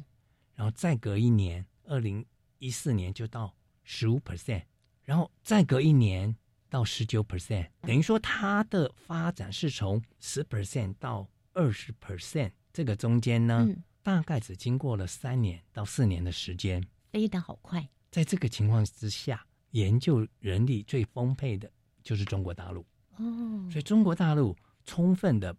[0.55, 2.25] 然后再隔一年，二零
[2.57, 3.55] 一四年就到。
[3.93, 4.63] 十五 percent，
[5.03, 6.33] 然后再隔一年
[6.69, 13.67] 到十九 percent，等于说它的发展是从十 percent 到二十 percent，这个中间呢，
[14.01, 17.85] 大概只经过了三年到四年的时间，飞得好快。
[18.09, 21.69] 在这个情况之下，研究人力最丰沛的
[22.01, 22.85] 就是中国大陆
[23.17, 25.53] 哦，所以中国大陆充分的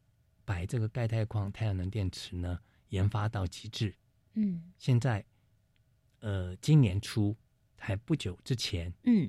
[0.46, 3.94] 把这个钙钛矿太阳能电池呢研发到极致。
[4.32, 5.22] 嗯，现在
[6.20, 7.36] 呃，今年初
[7.84, 9.28] 还不久之前，嗯，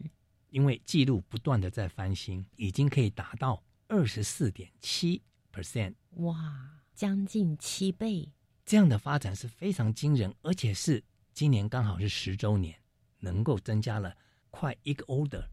[0.52, 5.20] 因为记录不断的在翻新，已经可以达到二十四点七
[5.52, 8.32] percent，哇，将近七倍，
[8.64, 12.80] 这样的发展是非常惊人，而且是今年刚好是十周年，
[13.18, 14.16] 能够增加了
[14.52, 15.44] 快一个 order，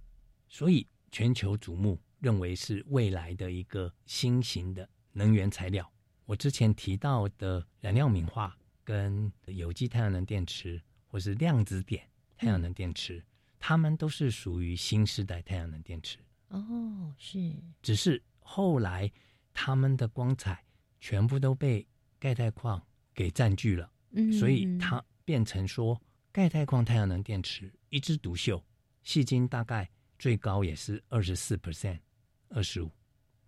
[0.47, 5.91] 所以全球瞩目，认为是未来的一个新型的能源材料。
[6.27, 12.07] 我之前提到的燃料敏化跟有机太阳能电池，或是量子点
[12.41, 13.23] 太阳能电池，
[13.59, 16.17] 它们都是属于新时代太阳能电池。
[16.49, 19.13] 哦，是，只是后来
[19.53, 20.65] 它们的光彩
[21.01, 21.87] 全部都被
[22.19, 26.01] 钙钛矿给占据了，嗯所以它变成说
[26.33, 28.65] 钙钛矿太阳能电池一枝独秀，
[29.03, 29.87] 细晶大概
[30.19, 32.01] 最高也是二十四 percent，
[32.49, 32.91] 二十五，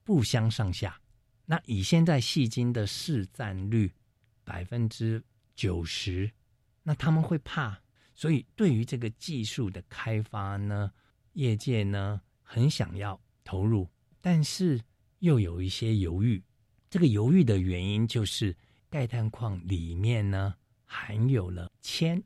[0.04, 1.00] 不相上下。
[1.46, 3.90] 那以现在细晶的市占率
[4.44, 5.24] 百分之
[5.54, 6.30] 九十，
[6.82, 7.80] 那他们会怕，
[8.14, 10.92] 所以对于这个技术的开发呢，
[11.32, 13.88] 业界呢很想要投入，
[14.20, 14.80] 但是
[15.20, 16.42] 又有一些犹豫。
[16.90, 18.54] 这个犹豫的原因就是
[18.90, 22.22] 钙钛矿里面呢含有了铅，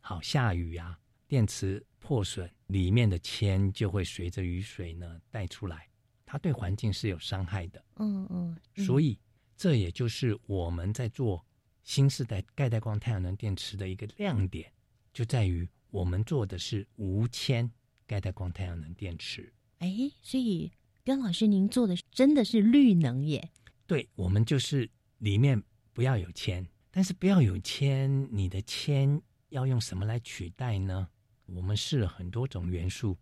[0.00, 5.86] 好下雨啊，电池破损，里面的铅就会随着雨水呢带出来，
[6.24, 7.84] 它对环境是有伤害的。
[7.96, 9.18] 嗯嗯，所以
[9.54, 11.44] 这也就是我们在做
[11.84, 14.72] 新时代钙钛矿太阳能电池的一个亮点，
[15.16, 17.70] 就在于我们做的是无铅
[18.06, 19.50] 钙钛光太阳能电池。
[19.78, 20.70] 哎，所以
[21.02, 23.48] 跟老师您做的真的是绿能耶？
[23.86, 25.62] 对，我们就是里面
[25.94, 31.08] 不要有铅，但是不要有铅，你的铅要用什么来取代呢？
[31.46, 33.16] 我们试了很多种元素，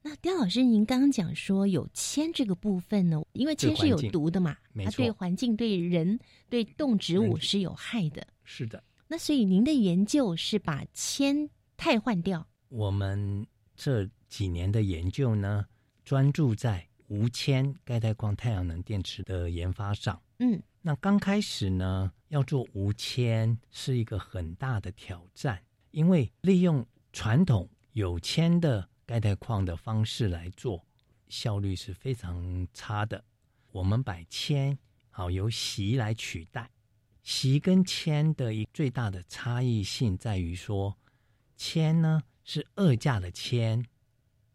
[0.00, 8.26] 那刁老师，您刚刚讲说有铅这个部分呢，因为铅是有毒的嘛，它对环境、对人、对动植物是有害的。
[8.44, 8.82] 是的，
[9.14, 13.46] 那所以您的研究是把铅汰换掉，我们
[13.76, 15.66] 这几年的研究呢，
[16.04, 20.20] 专注在无铅钙钛矿太阳能电池的研发上。
[20.40, 30.84] 嗯，那刚开始呢，要做无铅是一个很大的挑战，因为利用传统有铅的钙钛矿的方式来做，
[31.28, 33.24] 效率是非常差的。
[33.70, 34.76] 我们把铅
[35.08, 36.68] 好由锡来取代，
[37.24, 40.96] 锡跟铅的一最大的差异性在于说，
[41.56, 43.82] 铅呢是二价的铅，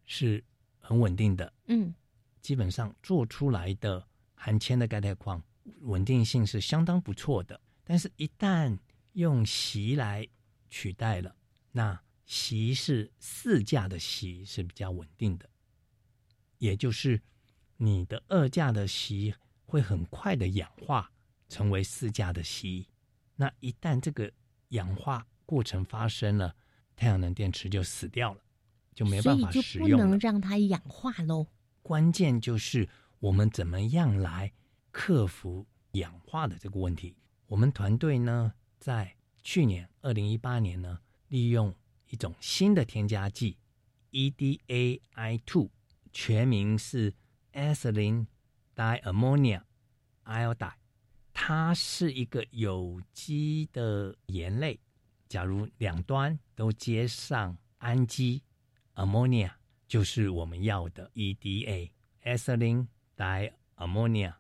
[0.06, 0.44] 是
[0.78, 1.94] 很稳定的，嗯，
[2.42, 5.44] 基本上做出来的含铅的钙钛矿
[5.82, 7.60] 稳定性是相当不错的。
[7.84, 8.78] 但是，一旦
[9.14, 10.28] 用席来
[10.70, 11.36] 取代了，
[11.72, 15.50] 那席是四价的席是比较稳定的，
[16.60, 17.20] 也就是
[17.78, 19.34] 你的二价的席
[19.66, 21.12] 会很快的氧化
[21.50, 22.86] 成为四价的硒。
[23.36, 24.32] 那一旦这个
[24.70, 26.56] 氧化过程发生了，
[26.96, 28.40] 太阳能电池就死掉了，
[28.94, 30.20] 就没办法所以就不使用了能。
[30.20, 31.48] 让它氧化喽。
[31.82, 32.88] 关键就是
[33.20, 34.54] 我们怎么样来
[34.92, 37.16] 克服氧化的这个问题。
[37.48, 41.74] 我们团队呢，在去年二零一八年呢，利用
[42.10, 43.58] 一种新的添加剂
[44.12, 45.70] E EDAI two，
[46.12, 47.14] 全名是
[47.54, 48.28] ethylene
[48.76, 49.62] diammonia
[50.26, 50.74] iodide，
[51.42, 54.78] 它是一个有机的盐类。
[55.30, 58.44] 假如两端都接上氨基
[58.96, 59.50] ammonia，
[59.88, 61.90] 就是我们要的 EDA
[62.26, 64.34] ethylene diammonia。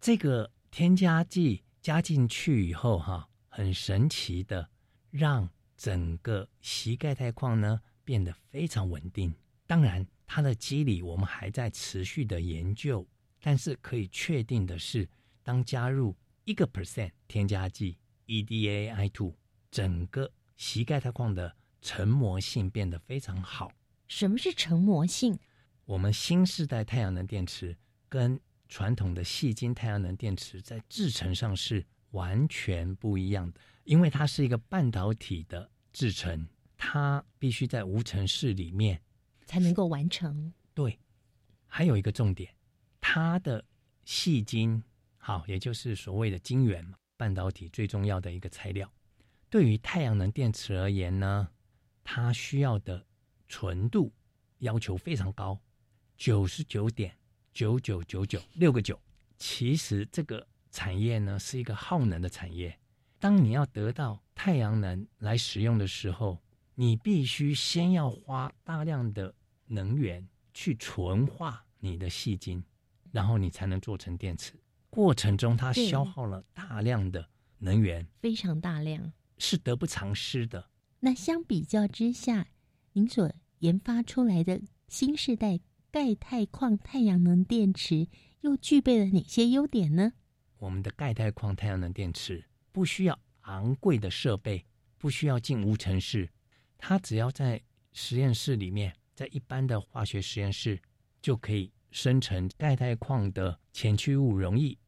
[0.00, 4.68] 这个添加剂加进去以后，哈，很神奇的
[5.08, 9.32] 让整个锡钙钛矿呢变得非常稳定。
[9.68, 13.06] 当然，它的机理我们还在持续的研究，
[13.40, 15.08] 但是可以确定的是，
[15.44, 16.14] 当加入
[16.50, 19.36] 一个 percent 添加剂 E EDAI two，
[19.70, 23.70] 整个膝盖钛矿的成膜性变得非常好。
[24.08, 25.38] 什么是成膜性？
[25.84, 39.00] 我们新世代太阳能电池跟传统的细晶太阳能电池在制成上是完全不一样的，因为它是一个半导体的制成，它必须在无尘室里面
[39.46, 40.52] 才能够完成。
[40.74, 40.98] 对，
[41.68, 42.52] 还有一个重点，
[43.00, 43.64] 它的
[44.04, 44.82] 细晶
[45.22, 48.90] 好，也就是所谓的晶圆嘛，半导体最重要的一个材料。
[49.50, 51.46] 对于太阳能电池而言呢，
[52.02, 53.06] 它需要的
[53.46, 54.10] 纯度
[54.60, 55.60] 要求非常高，
[56.16, 57.14] 九十九点
[57.52, 58.98] 九九九九六个九。
[59.36, 62.74] 其实这个产业呢是一个耗能的产业。
[63.18, 66.38] 当你要得到太阳能来使用的时候，
[66.74, 69.34] 你必须先要花大量的
[69.66, 72.64] 能源去纯化你的细晶，
[73.12, 74.54] 然后你才能做成电池。
[74.90, 79.12] 过程中它消耗了大量的能源，非常大量。
[79.38, 80.68] 是得不偿失的。
[80.98, 82.48] 那相比较之下，
[82.92, 85.60] 您所研发出来的新时代
[85.90, 88.06] 钙钛矿太阳能电池
[88.42, 90.12] 又具备了哪些优点呢？
[90.58, 94.66] 我们的钙钛矿太阳能电池不需要昂贵的设备，
[94.98, 96.28] 不需要进无尘室，
[96.76, 97.62] 它只要在
[97.92, 100.78] 实验室里面，在一般的化学实验室
[101.22, 104.78] 就可以生成钙钛矿的前驱物容易。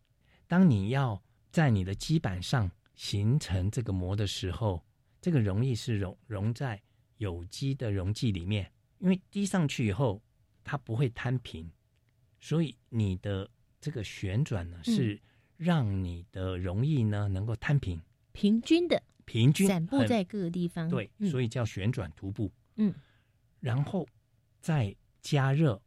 [0.46, 4.84] 当你要在你的基板上形成这个膜的时候，
[5.20, 6.80] 这个溶液是溶溶在
[7.16, 10.22] 有机的溶剂里面，因为滴上去以后
[10.64, 11.70] 它不会摊平，
[12.40, 13.48] 所以你的
[13.80, 15.20] 这个旋转呢是
[15.56, 18.00] 让你的溶液呢能够摊平，
[18.32, 20.88] 平均的平均散布在各个地方。
[20.88, 22.50] 对，嗯所以叫旋转涂布。
[22.76, 22.92] 嗯，
[23.60, 24.06] 然后
[24.60, 25.80] 再加热，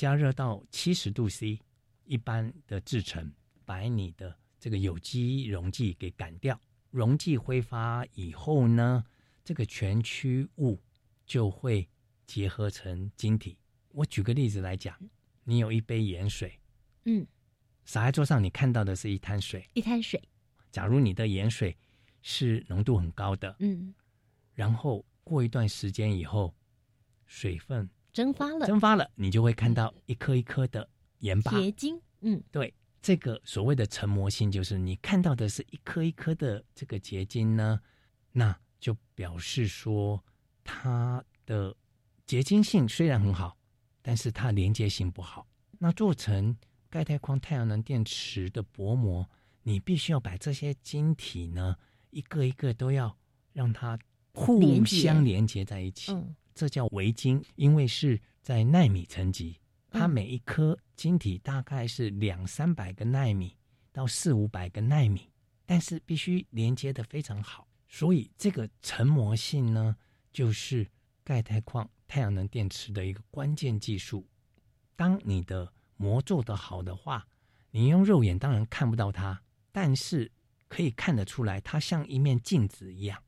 [0.00, 1.60] 加热到七十度 C，
[2.06, 3.30] 一般的制成，
[3.66, 6.58] 把你的这个有机溶剂给赶掉。
[6.90, 9.04] 溶剂挥发以后呢，
[9.44, 10.80] 这个全驱物
[11.26, 11.86] 就会
[12.26, 13.58] 结合成晶体。
[13.90, 14.98] 我举个例子来讲，
[15.44, 16.58] 你有一杯盐水，
[17.04, 17.26] 嗯，
[17.84, 19.68] 洒在桌上，你看到的是一滩水。
[19.74, 20.18] 一滩水，
[20.70, 21.76] 假如你的盐水
[22.22, 23.94] 是浓度很高的，嗯，
[24.54, 26.54] 然后过一段时间以后，
[27.26, 30.88] 水分蒸发了，蒸发了，你就会看到一颗一颗的
[31.20, 31.52] 盐巴。
[31.52, 37.80] 结晶，嗯，对，这个所谓的成膜性，就是你看到的是一颗一颗的这个结晶呢，
[38.32, 40.22] 那就表示说
[40.64, 41.74] 它的
[42.26, 43.56] 结晶性虽然很好，
[44.02, 45.46] 但是它连接性不好。
[45.78, 46.56] 那做成
[46.88, 49.28] 钙钛矿太阳能电池的薄膜，
[49.62, 51.76] 你必须要把这些晶体呢，
[52.10, 53.16] 一个一个都要
[53.52, 53.98] 让它
[54.34, 56.12] 互相连接在一起。
[56.12, 59.58] 嗯这叫微晶，因为是在纳米层级，
[59.90, 63.56] 它每一颗晶体大概是两三百个纳米
[63.92, 65.30] 到四五百个纳米，
[65.66, 69.96] 但是必须连接的非常好，所以这个成膜性呢，
[70.32, 70.86] 就是
[71.24, 74.26] 钙钛矿太阳能电池的一个关键技术。
[74.96, 77.26] 当你的膜做得好的话，
[77.70, 79.42] 你用肉眼当然看不到它，
[79.72, 80.30] 但是
[80.68, 83.22] 可以看得出来，它像一面镜子一样。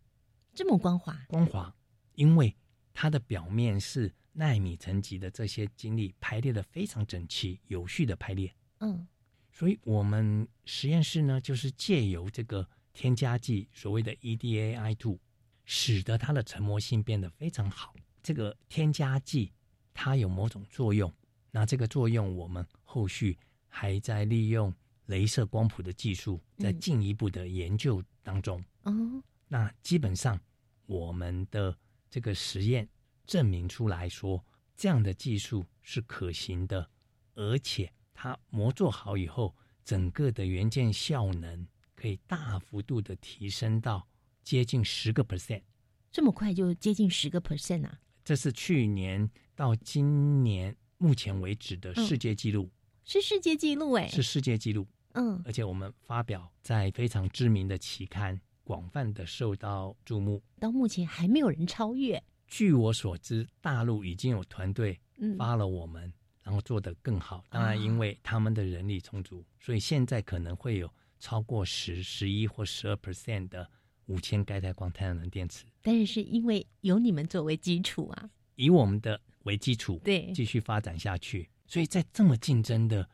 [0.54, 1.74] 这么光滑，光滑，
[2.14, 2.54] 因为
[2.92, 8.54] 它的表面是纳米层级的这些晶粒排列的非常整齐、有序的排列。
[8.78, 9.06] 嗯，
[9.50, 15.18] 所以我们实验室呢，就是借由这个添加剂，所谓的 E EDAI two，
[15.64, 17.94] 使得它的成膜性变得非常好。
[18.22, 19.52] 这个添加剂
[19.92, 21.12] 它有某种作用，
[21.50, 23.38] 那这个作用我们后续
[23.68, 24.74] 还在利用
[25.08, 28.64] 镭射光谱的技术，在进一步的研究当中。
[28.82, 30.40] 哦，那基本上
[30.86, 31.76] 我们的
[32.12, 32.86] 这个实验
[33.26, 34.44] 证明出来说，
[34.76, 36.90] 这样的技术是可行的，
[37.32, 44.06] 而且它模做好以后，整个的元件效能可以大幅度的提升到
[44.44, 45.62] 接近十个 percent。
[46.10, 47.98] 这么快就接近十个 percent 啊！
[48.22, 52.70] 这是去年到今年目前为止的世界纪录，
[53.06, 54.86] 是世界纪录哎，是世界纪录。
[55.14, 58.38] 嗯，而且我们发表在非常知名的期刊，
[58.72, 60.42] 广泛的受到注目。
[60.58, 62.22] 到目前还没有人超越。
[62.46, 66.10] 据我所知，大陆已经有团队嗯发了我们，
[66.42, 67.44] 然后做得更好。
[67.50, 73.68] 当然，因为他们的人力充足，所以现在可能会有超过十、十一或十二 percent 的
[74.06, 81.48] 五千钙钛光太阳能电池，但是是因为有你们作为基础啊，以我们的为基础，对继续发展下去。
[81.66, 83.08] 所以在这么竞争的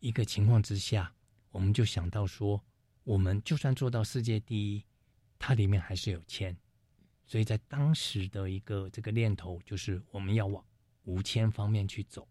[0.00, 1.12] 一个情况之下，
[1.50, 2.62] 我们就想到说，
[3.02, 4.84] 我们就算做到世界第一，
[5.38, 6.56] 它里面还是有铅。
[7.26, 10.64] 所以在当时的一个这个念头，就是我们要往
[11.04, 12.28] 无铅方面去走。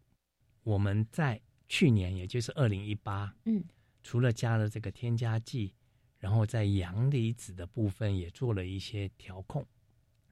[0.64, 3.64] 我们在去年，也就是二零一八，嗯，
[4.04, 5.74] 除了加了这个添加剂，
[6.18, 9.68] 然后在阳离子的部分也做了一些调控，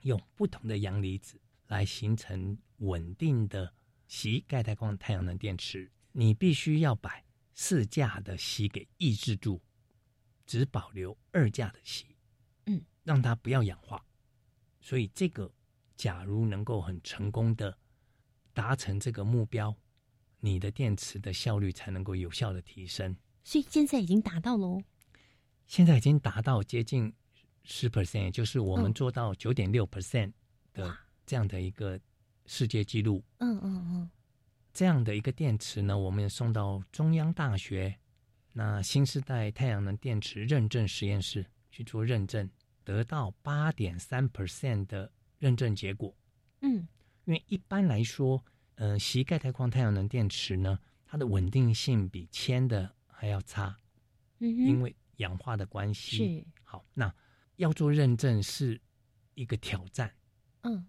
[0.02, 3.74] 用不同的阳离子来形成稳定的
[4.08, 5.92] 锡钙钛矿太阳能电池。
[6.12, 7.22] 你必须要把
[7.54, 9.60] 四价的硒给抑制住，
[10.46, 12.13] 只保留二价的锡，嗯，
[13.04, 14.04] 让它不要氧化。
[14.82, 15.52] 所以这个，
[15.96, 17.78] 假如能够很成功的
[18.54, 19.76] 达成这个目标，
[20.40, 23.16] 你的电池的效率才能够有效的提升。
[23.44, 24.82] 所以现在已经达到喽。
[25.66, 27.14] 现在已经达到接近
[27.64, 30.34] 十 percent，也就是我们嗯做到九点六 percent
[30.74, 32.00] 的这样的一个
[32.46, 33.24] 世界纪录。
[33.38, 34.10] 嗯嗯嗯，
[34.74, 37.98] 这样的一个电池呢，我们也送到中央大学
[38.52, 42.50] 那新时代太阳能电池认证实验室去做认证，
[42.84, 46.16] 得到八点三 percent 的认证结果。
[46.62, 46.88] 嗯，
[47.26, 48.44] 因为一般来说，
[48.76, 53.78] 呃，锡钙钛矿太阳能电池呢，它的稳定性比铅的还要差，
[54.40, 56.18] 嗯哼因为氧化的关系。
[56.18, 57.14] 是好，那
[57.58, 58.80] 要做认证是
[59.34, 60.14] 一个挑战。
[60.62, 60.86] 嗯，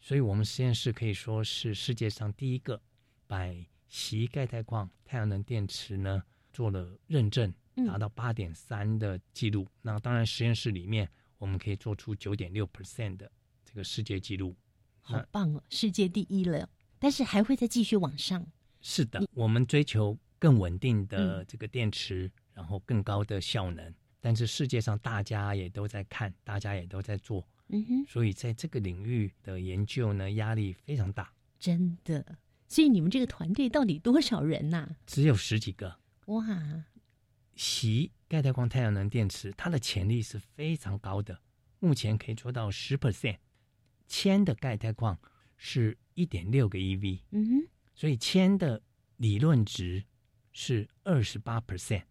[0.00, 2.80] 所以我们实验室可以说是世界上第一个
[3.26, 3.46] 把
[3.86, 6.22] 锡钙钛矿太阳能电池呢
[6.52, 7.52] 做了认证，
[7.86, 9.66] 达到八点三的记录。
[9.82, 11.08] 那当然，实验室里面
[11.38, 13.30] 我们可以做出九点六 percent 的
[13.64, 14.54] 这个世界纪录，
[15.00, 16.68] 好棒哦，世界第一了。
[16.98, 18.46] 但是还会再继续往上。
[18.80, 23.94] 是的，我们追求更稳定的这个电池，然后更高的效能。
[24.20, 27.48] 但是世界上大家也都在看，大家也都在做。
[27.68, 31.32] 嗯哼，所以在这个领域的研究呢，压力非常大。
[31.60, 34.88] 真的，所以你们这个团队到底多少人呐？
[35.06, 35.98] 只有十几个。
[36.26, 36.44] 哇，
[37.54, 41.40] 锡钙钛矿太阳能电池，它的潜力是非常高的，
[41.80, 43.38] 目前可以做到十 percent。
[44.06, 45.18] 铅的钙钛矿
[45.56, 48.80] 是一点六个 eV，嗯哼，所以铅的
[49.16, 50.04] 理论值
[50.52, 52.02] 是二十八 percent，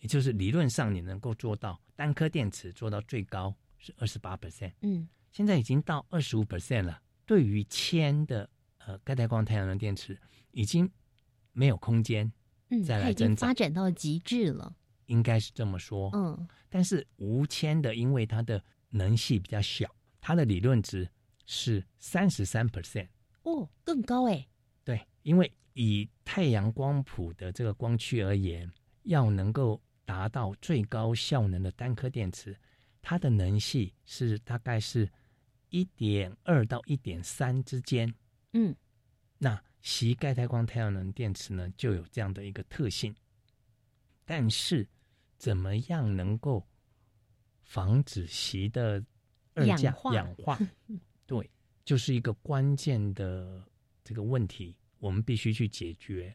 [0.00, 3.54] 也就是理论上你能够做到单颗电池做到最高。
[3.80, 7.00] 是二十八 percent，嗯，现在已经到二十五 percent 了。
[7.24, 10.90] 对于铅的呃钙钛矿太阳能电池，已经
[11.52, 12.28] 没有空间
[12.84, 14.74] 再来增长，发展到极致了，
[15.08, 16.08] 应该是这么说。
[16.14, 21.06] 嗯，但是无铅的，因为它的能系比较小，它的理论值
[21.44, 23.08] 是三十三 percent，
[23.42, 24.46] 哦，更高哎。
[24.84, 28.70] 对，因为以太阳光谱的这个光区而言，
[29.02, 32.56] 要能够达到最高效能的单颗电池。
[33.00, 35.10] 它的能系是大概是
[35.70, 38.12] 一点二到一点三之间，
[38.52, 38.74] 嗯，
[39.38, 43.14] 那锡钙钛矿太阳能电池呢就有这样的一个特性，
[44.26, 44.86] 但是
[45.38, 46.62] 怎么样能够
[47.62, 49.02] 防止锡的
[49.54, 50.58] 二价氧化？
[51.26, 51.48] 对，
[51.84, 53.64] 就是一个关键的
[54.04, 56.34] 这个问题，我们必须去解决。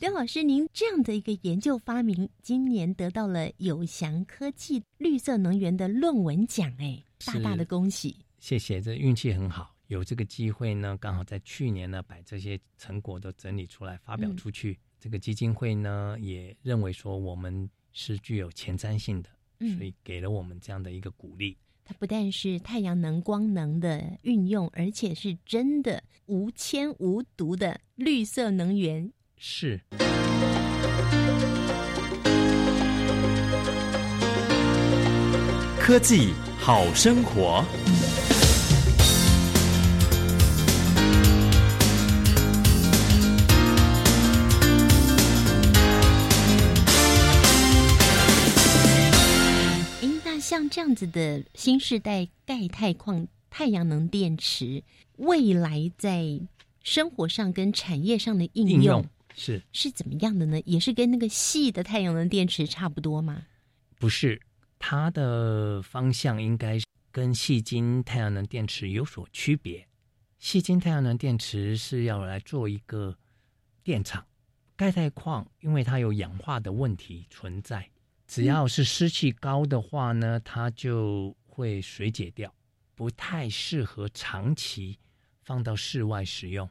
[0.00, 8.16] 刘老师，您这样的一个研究发明，今年得到了有翔科技绿色能源的论文奖，哎，大大的恭喜！
[8.38, 14.78] 谢谢，这运气很好，有这个机会呢，刚好在去年呢，把这些成果都整理出来发表出去。
[14.98, 19.28] 这个基金会呢，也认为说我们是具有前瞻性的，
[19.76, 21.56] 所以给了我们这样的一个鼓励。
[21.84, 29.12] 它不但是太阳能光能的运用，而且是真的无铅无毒的绿色能源。
[29.36, 29.80] 是。
[35.78, 37.64] 科技好生活。
[50.52, 54.84] 像这样子的新时代钙钛矿太阳能电池，
[55.16, 56.38] 未来在
[56.82, 59.02] 生活上跟产业上的应用。
[59.34, 60.60] 是是怎么样的呢？
[60.66, 63.46] 也是跟那个细的太阳能电池差不多吗？
[63.98, 64.42] 不是，
[64.78, 66.78] 它的方向应该
[67.10, 69.88] 跟细晶太阳能电池有所区别。
[70.38, 73.16] 细晶太阳能电池是要来做一个
[73.82, 74.22] 电厂，
[74.76, 77.88] 钙钛矿因为它有氧化的问题存在，
[78.32, 82.50] 只要是湿气高的话呢，它就会水解掉，
[82.94, 84.98] 不太适合长期
[85.42, 86.66] 放到室外使用。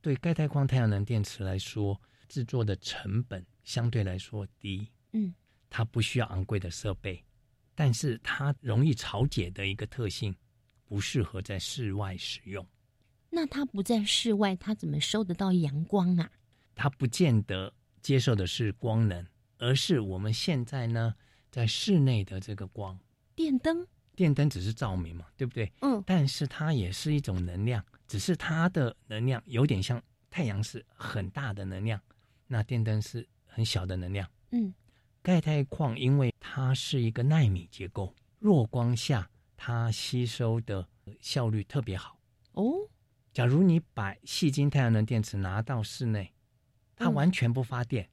[0.00, 5.34] 对钙钛矿太阳能电池来说，制作的成本相对来说低，嗯，
[5.68, 7.20] 它不需要昂贵的设备，
[7.74, 10.32] 但是它容易潮解的一个特性，
[10.84, 12.64] 不适合在室外使用。
[13.28, 16.30] 那它不在室外，它怎么收得到阳光啊？
[16.76, 19.26] 它不见得接受的是光能，
[19.58, 21.14] 而是我们现在呢
[21.50, 22.98] 在室内的这个光，
[23.34, 25.72] 电灯，电灯只是照明嘛，对不对？
[25.80, 27.84] 嗯，但是它也是一种能量。
[28.08, 30.00] 只是它的能量有点像
[30.30, 32.00] 太阳是很大的能量，
[32.46, 34.30] 那电灯是很小的能量。
[34.52, 34.72] 嗯，
[35.22, 40.86] 钙钛矿因为它是一个纳米结构，弱光下它吸收的
[41.20, 42.16] 效率特别好。
[42.52, 42.74] 哦，
[43.32, 46.32] 假如你把细晶太阳能电池拿到室内，
[46.94, 48.08] 它完全不发电，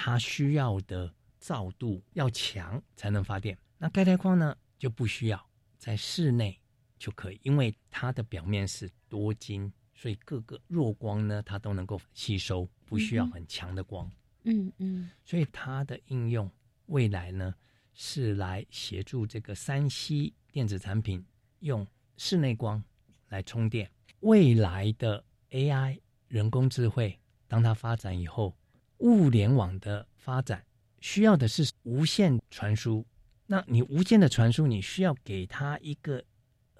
[0.00, 3.58] 它需要的照度要强才能发电。
[3.78, 6.56] 那钙钛矿呢就不需要在室内。
[7.00, 14.10] 就可以，因为它的表面是多晶，所以各个弱光呢，它都能够吸收，不需要很强的光。
[14.42, 16.50] 嗯嗯，所以它的应用
[16.86, 17.54] 未来呢，
[17.94, 21.24] 是来协助这个三 C 电子产品
[21.60, 21.86] 用
[22.16, 22.82] 室内光
[23.28, 23.88] 来充电。
[24.18, 28.56] 未来的 AI 人工智慧，当它发展以后，
[28.98, 30.64] 物联网的发展
[31.00, 33.04] 需要的是无线传输。
[33.46, 36.24] 那你无线的传输，你需要给它一个。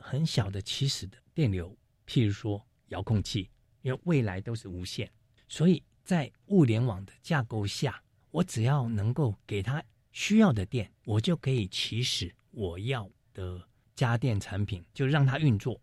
[0.01, 3.51] 很小的起始的电流，譬如说遥控器，
[3.83, 5.11] 因为未来都是无线，
[5.49, 8.01] 所以在物联网的架构下，
[8.31, 13.61] 我只要能够给它需要的电，我就可以起始我要的
[13.97, 15.79] 家电产品，就让它运作。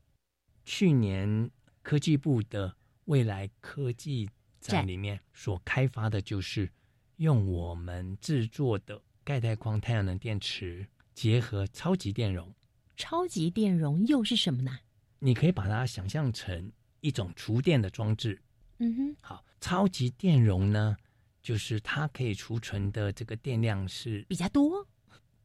[0.64, 1.52] 去年
[1.84, 2.74] 科技部的
[3.04, 4.28] 未来科技
[4.74, 6.70] 展里面所开发的就是
[7.18, 12.54] 用我们制作的钙钛矿太阳能电池，结合超级电容。
[12.98, 14.80] 超级电容又是什么呢？
[15.20, 18.42] 你可以把它想象成一种厨电的装置。
[18.78, 20.96] 嗯哼，好，超级电容呢，
[21.42, 24.86] 就是它可以储存的这个电量是比较多。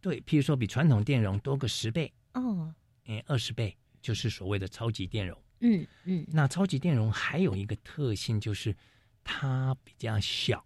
[0.01, 2.75] 对，譬如说比传统电容多个十倍哦，
[3.07, 5.37] 嗯，二十倍，就是所谓的超级电容。
[5.61, 8.75] 嗯嗯，那超级电容还有一个特性就是
[9.25, 10.64] 它比较小，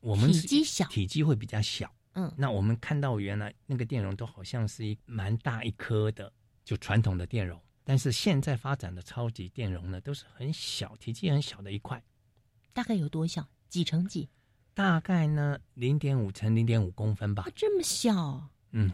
[0.00, 1.92] 我们体积小，体积会比较小。
[2.12, 6.32] 嗯，那我们看到原来那个电容都好像是一蛮大一颗的，
[6.64, 7.60] 就传统的电容。
[7.84, 12.02] 但是现在发展的超级电容呢，都是很小，体积很小的一块。
[12.72, 13.46] 大概有多小？
[13.68, 14.28] 几乘几？
[14.74, 17.46] 大概呢，零点五乘零点五公分吧。
[17.54, 18.48] 这么小？
[18.72, 18.90] 嗯，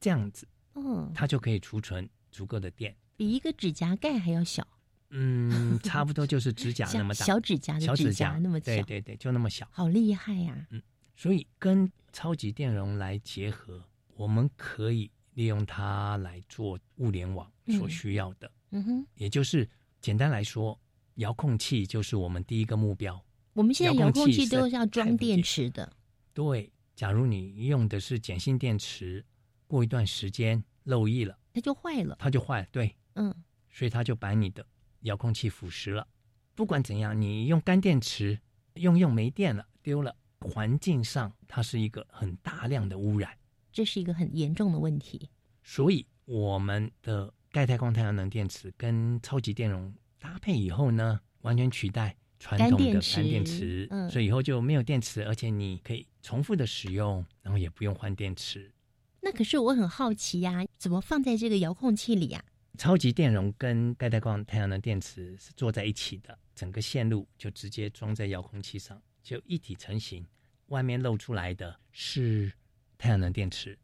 [0.00, 0.48] 这样子。
[0.74, 4.66] 嗯，它就可以储存足够的电，比一个指甲盖还要小。
[5.12, 8.64] 嗯，差不多就是指甲 那么大，小指甲的指甲那么小。
[8.64, 9.68] 对对对，就那么小。
[9.70, 10.66] 好厉害呀！
[10.70, 10.80] 嗯，
[11.16, 13.82] 所以跟超级电容来结合，
[14.14, 18.50] 我们可以利用它来做物联网所需要的。
[18.70, 19.68] 嗯哼，也就是
[20.00, 20.78] 简单来说，
[21.16, 23.20] 遥控器就是我们第一个目标。
[23.52, 25.92] 我们现在遥控器都是要装电池的。
[26.32, 29.24] 对，假如你用的是碱性电池，
[29.66, 32.16] 过一段时间漏液了，它就坏了。
[32.18, 33.34] 它就坏了，对，嗯，
[33.70, 34.64] 所以它就把你的
[35.00, 36.06] 遥控器腐蚀了。
[36.54, 38.38] 不管怎样，你用干电池
[38.74, 43.36] 用用没电了，丢了，环境上它是一个很大量的污染，
[43.72, 45.28] 这是一个很严重的问题。
[45.62, 52.16] 所以我们的钙钛矿太阳能电池跟超级电容搭配以后呢，完全取代。
[52.42, 58.72] 传统的干电池，嗯，所以以后就没有电池，而且你可以重复的使用，然后也不用换电池。
[59.20, 62.42] 那可是我很好奇呀，怎么放在这个遥控器里呀？
[62.78, 70.26] 超级电容跟钙钛矿太阳能电池是做在一起的，整个线路就直接装在遥控器上，就一体成型。
[70.68, 72.52] 外面露出来的是
[72.96, 73.76] 太阳能电池，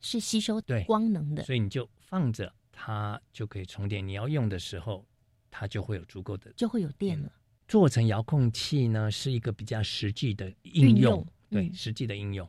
[0.00, 4.06] 是吸收对光能的，所以你就放着它就可以充电。
[4.06, 5.06] 你要用的时候，
[5.50, 7.30] 它就会有足够的，就会有电了。
[7.68, 12.48] 做成遥控器呢，是一个比较实际的应用，对实际的应用。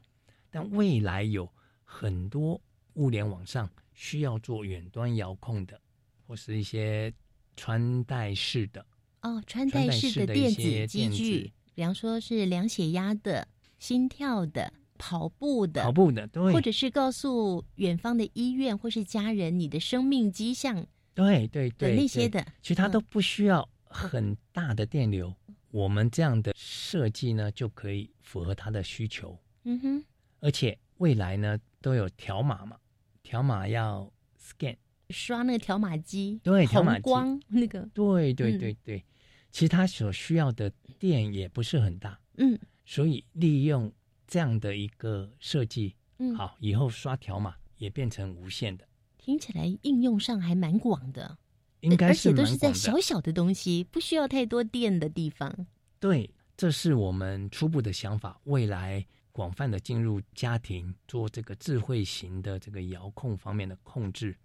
[0.49, 1.51] 但未来有
[1.83, 2.59] 很多
[2.93, 3.69] 物联网上
[4.01, 5.79] 需要做远端遥控的，
[6.25, 7.13] 或是一些
[7.55, 8.83] 穿戴式的
[9.21, 13.47] 哦，穿戴式的电子机具，比方说是量血压的、
[13.77, 20.83] 心跳的、跑步的、跑步的，对，或者是告诉远方的医院或是家人你的生命迹象，
[21.13, 23.69] 对对对，那些的，其实它都不需要。
[23.93, 25.35] 很大的电流，
[25.69, 29.37] 我们这样的设计呢，就可以符合他的需求。
[29.65, 30.05] 嗯哼，
[30.39, 32.77] 而且未来呢，都有条码嘛，
[33.24, 34.76] 条码要 scan
[35.09, 39.03] 刷那个条码机，对，条码光那个，对对对对。
[39.51, 43.91] 其实它所需要的电也不是很大，嗯，所以利用
[44.28, 48.88] 这样的一个设计，嗯，好，以后刷条码也变成无线的。
[49.17, 51.38] 听起来应用上还蛮广的。
[51.82, 55.65] 应该是而且都是在小小的东西，不需要太多电的地方。
[55.99, 58.39] 对，这是我们初步的想法。
[58.43, 64.38] 未来广泛的进入家庭，做这个智慧型的这个遥控方面的控制，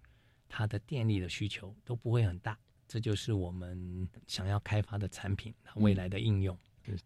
[0.49, 2.57] 它的电力的需求都不会很大。
[2.87, 6.57] 这就是我们想要开发的产品，未来的应用。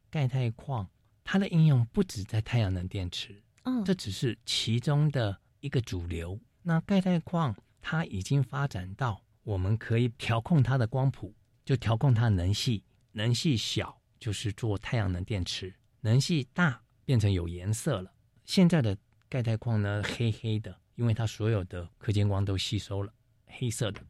[0.09, 0.87] 钙钛矿
[1.23, 6.39] 它的应用不止在太阳能电池，嗯，这只是其中的一个主流。
[6.61, 9.21] 那钙钛矿它已经发展到。
[9.43, 11.33] 我们可以调控它的光谱，
[11.65, 18.13] 就调控它能系，能系小就是做太阳能电池，能系大变成有颜色了。
[18.43, 18.97] 现在的
[19.29, 23.13] 钙钛矿呢，黑黑的，因为它所有的可见光都吸收了，
[23.45, 24.01] 黑色的。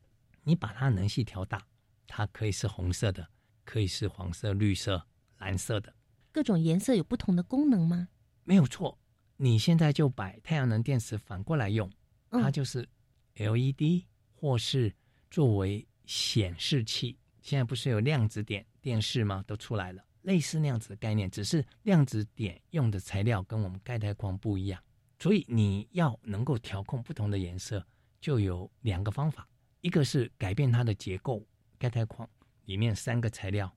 [0.43, 1.61] 你把它能系调大，
[2.07, 3.27] 它可以是红色的，
[3.63, 5.01] 可以是黄色、绿色、
[5.37, 5.93] 蓝色的，
[6.31, 8.07] 各种颜色有不同的功能吗？
[8.43, 8.97] 没有错，
[9.37, 11.91] 你现在就把太阳能电池反过来用，
[12.29, 12.87] 它就是
[13.35, 14.93] LED 或是。
[15.33, 19.41] 作为显示器，现在不是有量子点电视吗？
[19.47, 24.81] 都出来了，类似那样子的概念，只是量子点用的材料跟我们钙钛矿不一样，
[25.19, 27.85] 所以你要能够调控不同的颜色，
[28.19, 29.47] 就有两个方法，
[29.81, 31.45] 一个是改变它的结构，
[31.77, 32.29] 钙钛矿
[32.65, 33.71] 里面三个材料，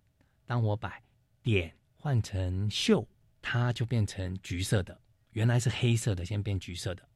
[0.47, 1.01] 当我把
[1.43, 3.07] 点换成锈，
[3.41, 7.09] 它就变成橘色的，原来是黑色的，先变橘色的，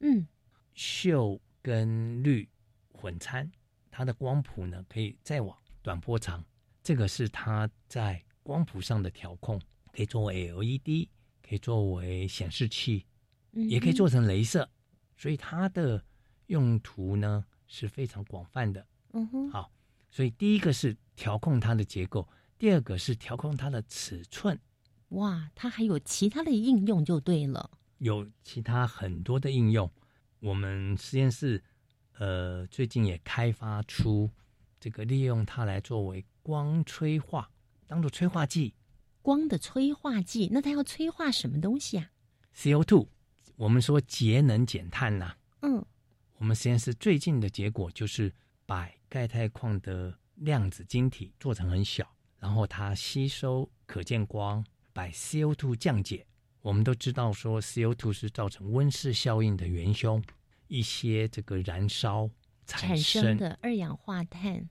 [0.00, 0.26] 嗯，
[0.74, 2.48] 锈跟绿
[2.92, 3.50] 混掺。
[3.90, 6.44] 它的光谱呢，可以再往短波长，
[6.82, 9.60] 这个是它在光谱上的调控，
[9.92, 11.08] 可以作为 LED，
[11.42, 13.04] 可以作为显示器，
[13.50, 14.68] 也可以做成镭射，
[15.16, 16.00] 所以它的
[16.46, 18.86] 用途呢是非常广泛的。
[19.14, 19.72] 嗯哼，好，
[20.12, 24.56] 所以第一个是调控它的结构，第二个是调控它的尺寸。
[25.08, 27.68] 哇，它还有其他的应用就对了。
[27.98, 29.90] 有其他很多的应用，
[30.38, 31.64] 我们实验室
[32.18, 34.30] 呃最近也开发出
[34.78, 37.50] 这个利用它来作为光催化，
[37.86, 38.74] 当做催化剂。
[39.22, 42.10] 光的催化剂，那它要催化什么东西啊
[42.56, 43.08] ？CO2，
[43.56, 45.36] 我们说节能减碳呐。
[45.62, 45.84] 嗯，
[46.38, 48.32] 我们实验室最近的结果就是
[48.66, 52.08] 把钙钛矿的量子晶体做成很小，
[52.38, 56.24] 然后它吸收可见光，把 CO2 降解。
[56.60, 60.22] 我们都知道说 CO2 是造成温室效应的元凶，
[60.68, 62.30] 一些这个燃烧
[62.64, 64.68] 产生的二氧化碳。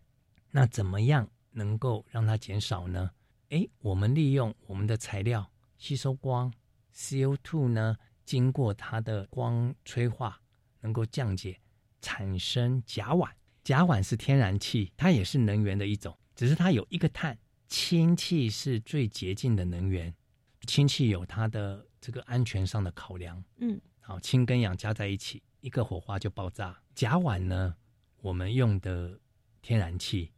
[0.51, 3.09] 那怎么样能够让它减少呢？
[3.49, 6.53] 诶，我们利用我们的材料吸收光
[6.93, 10.39] ，CO2 呢，经过它的光催化，
[10.81, 11.59] 能够降解，
[12.01, 13.29] 产生甲烷。
[13.63, 17.37] 甲烷是天然气，它也是能源的一种，只是它有一个碳。
[17.67, 20.13] 氢气是最洁净的能源，
[20.67, 23.43] 氢气有它的这个安全上的考量。
[23.57, 26.79] 嗯，好，氢跟氧加在一起，一个火花就爆炸。
[26.93, 27.75] 甲烷呢，
[28.21, 29.19] 我们用的
[29.63, 30.31] 天然气，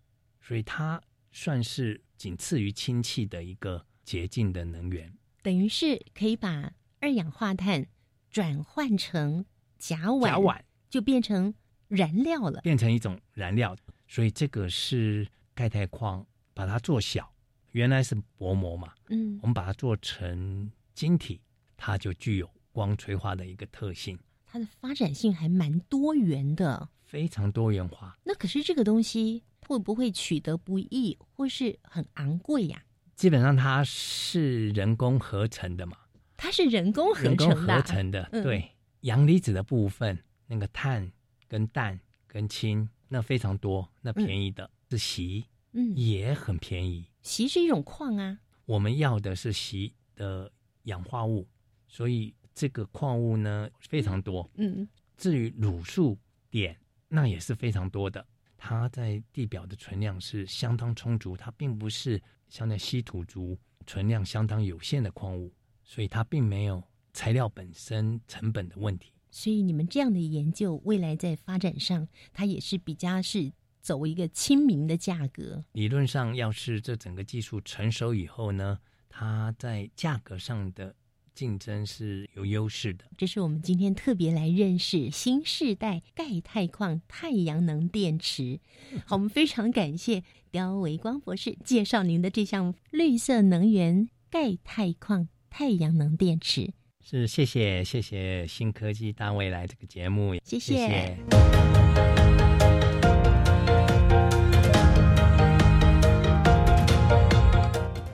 [0.47, 2.01] 所以它算是。
[2.17, 7.85] 仅次于氢气的一个洁净的能源，等于是可以把二氧化碳
[8.31, 9.45] 转换成
[9.77, 11.53] 甲烷，甲烷就变成
[11.87, 13.77] 燃料了，变成一种燃料。
[14.07, 16.25] 所以这个是钙钛矿
[16.55, 17.31] 把它做小，
[17.73, 21.39] 原来是薄膜嘛，嗯，我们把它做成晶体，
[21.77, 24.17] 它就具有光催化的一个特性。
[24.47, 28.17] 它的发展性还蛮多元的，非常多元化。
[28.23, 29.43] 那可是这个东西。
[29.67, 32.81] 会不会取得不易，或是很昂贵呀？
[33.17, 35.97] 基本上它是人工合成的嘛，
[36.37, 37.75] 它是人工合成的。
[37.75, 38.71] 合成的，对，
[39.01, 41.11] 阳离子的部分，那个碳
[41.49, 45.43] 跟氮跟氢，那非常多，那便宜的是锡，
[45.73, 47.05] 嗯，也很便宜。
[47.21, 50.49] 锡是一种矿啊，我们要的是锡的
[50.83, 51.45] 氧化物，
[51.89, 54.49] 所以这个矿物呢非常多。
[54.55, 56.17] 嗯，至于卤素
[56.49, 56.75] 碘，
[57.07, 58.25] 那也是非常多的。
[58.57, 63.55] 它在地表的存量是相当充足，它并不是像那稀土族
[63.85, 65.53] 存量相当有限的矿物，
[65.83, 66.83] 所以它并没有
[67.13, 69.13] 材料本身成本的问题。
[69.29, 75.63] 所以你们这样的研究，未来在发展上，它也是比较是走一个亲民的价格。
[75.73, 80.95] 理论上，要是这整个技术成熟以后呢，它在价格上的。
[81.37, 88.59] 竞争是有优势的，这是我们今天特别来认识新时代钙钛矿太阳能电池。
[89.05, 96.73] 好，我们非常感谢刁维光博士介绍您的这项绿色能源钙钛矿太阳能电池。
[97.05, 101.15] 是，谢谢，谢谢新科技单位来这个节目，谢谢。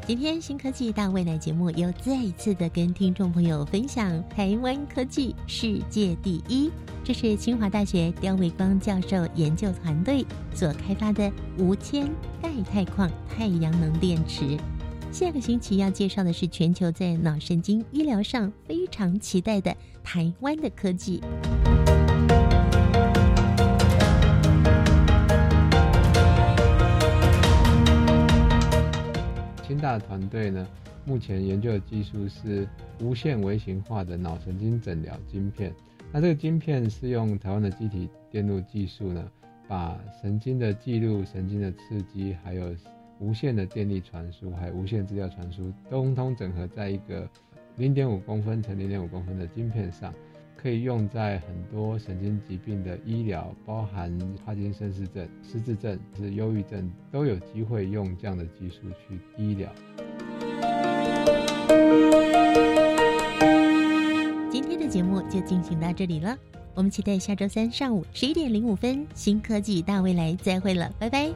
[0.05, 6.69] 今天新科技大未来节目又再一次的跟听众朋友分享台湾科技世界第一，
[7.05, 12.05] 这是清华大学刁维光教授研究团队所开发的无铅
[12.41, 14.57] 钙钛矿太阳能电池。
[15.09, 19.73] 下个星期要介绍的是全球在脑神经医疗上非常期待的
[20.03, 21.21] 台湾的科技。
[29.73, 30.67] 清大团队呢，
[31.03, 32.67] 目前研究的技术是
[33.01, 35.73] 无线微型化的脑神经诊疗晶片。
[36.11, 39.31] 那这个晶片是用台湾的机体电路技术呢，
[39.67, 42.75] 把神经的记录、神经的刺激，还有
[43.17, 47.27] 无线的电力传输，还有无线资料传输，通通整合在一个
[47.75, 50.13] 零点五公分乘零点五公分的晶片上。
[50.63, 59.69] 可以用在很多神经疾病的医疗，包含帕金森氏症、失智症、是忧郁症，都有机会用这样的技术去医疗。
[64.49, 66.37] 今天的节目就进行到这里了，
[66.73, 71.29] 我们期待下周三上午十一点零五分《新科技大未来》再会了，拜拜。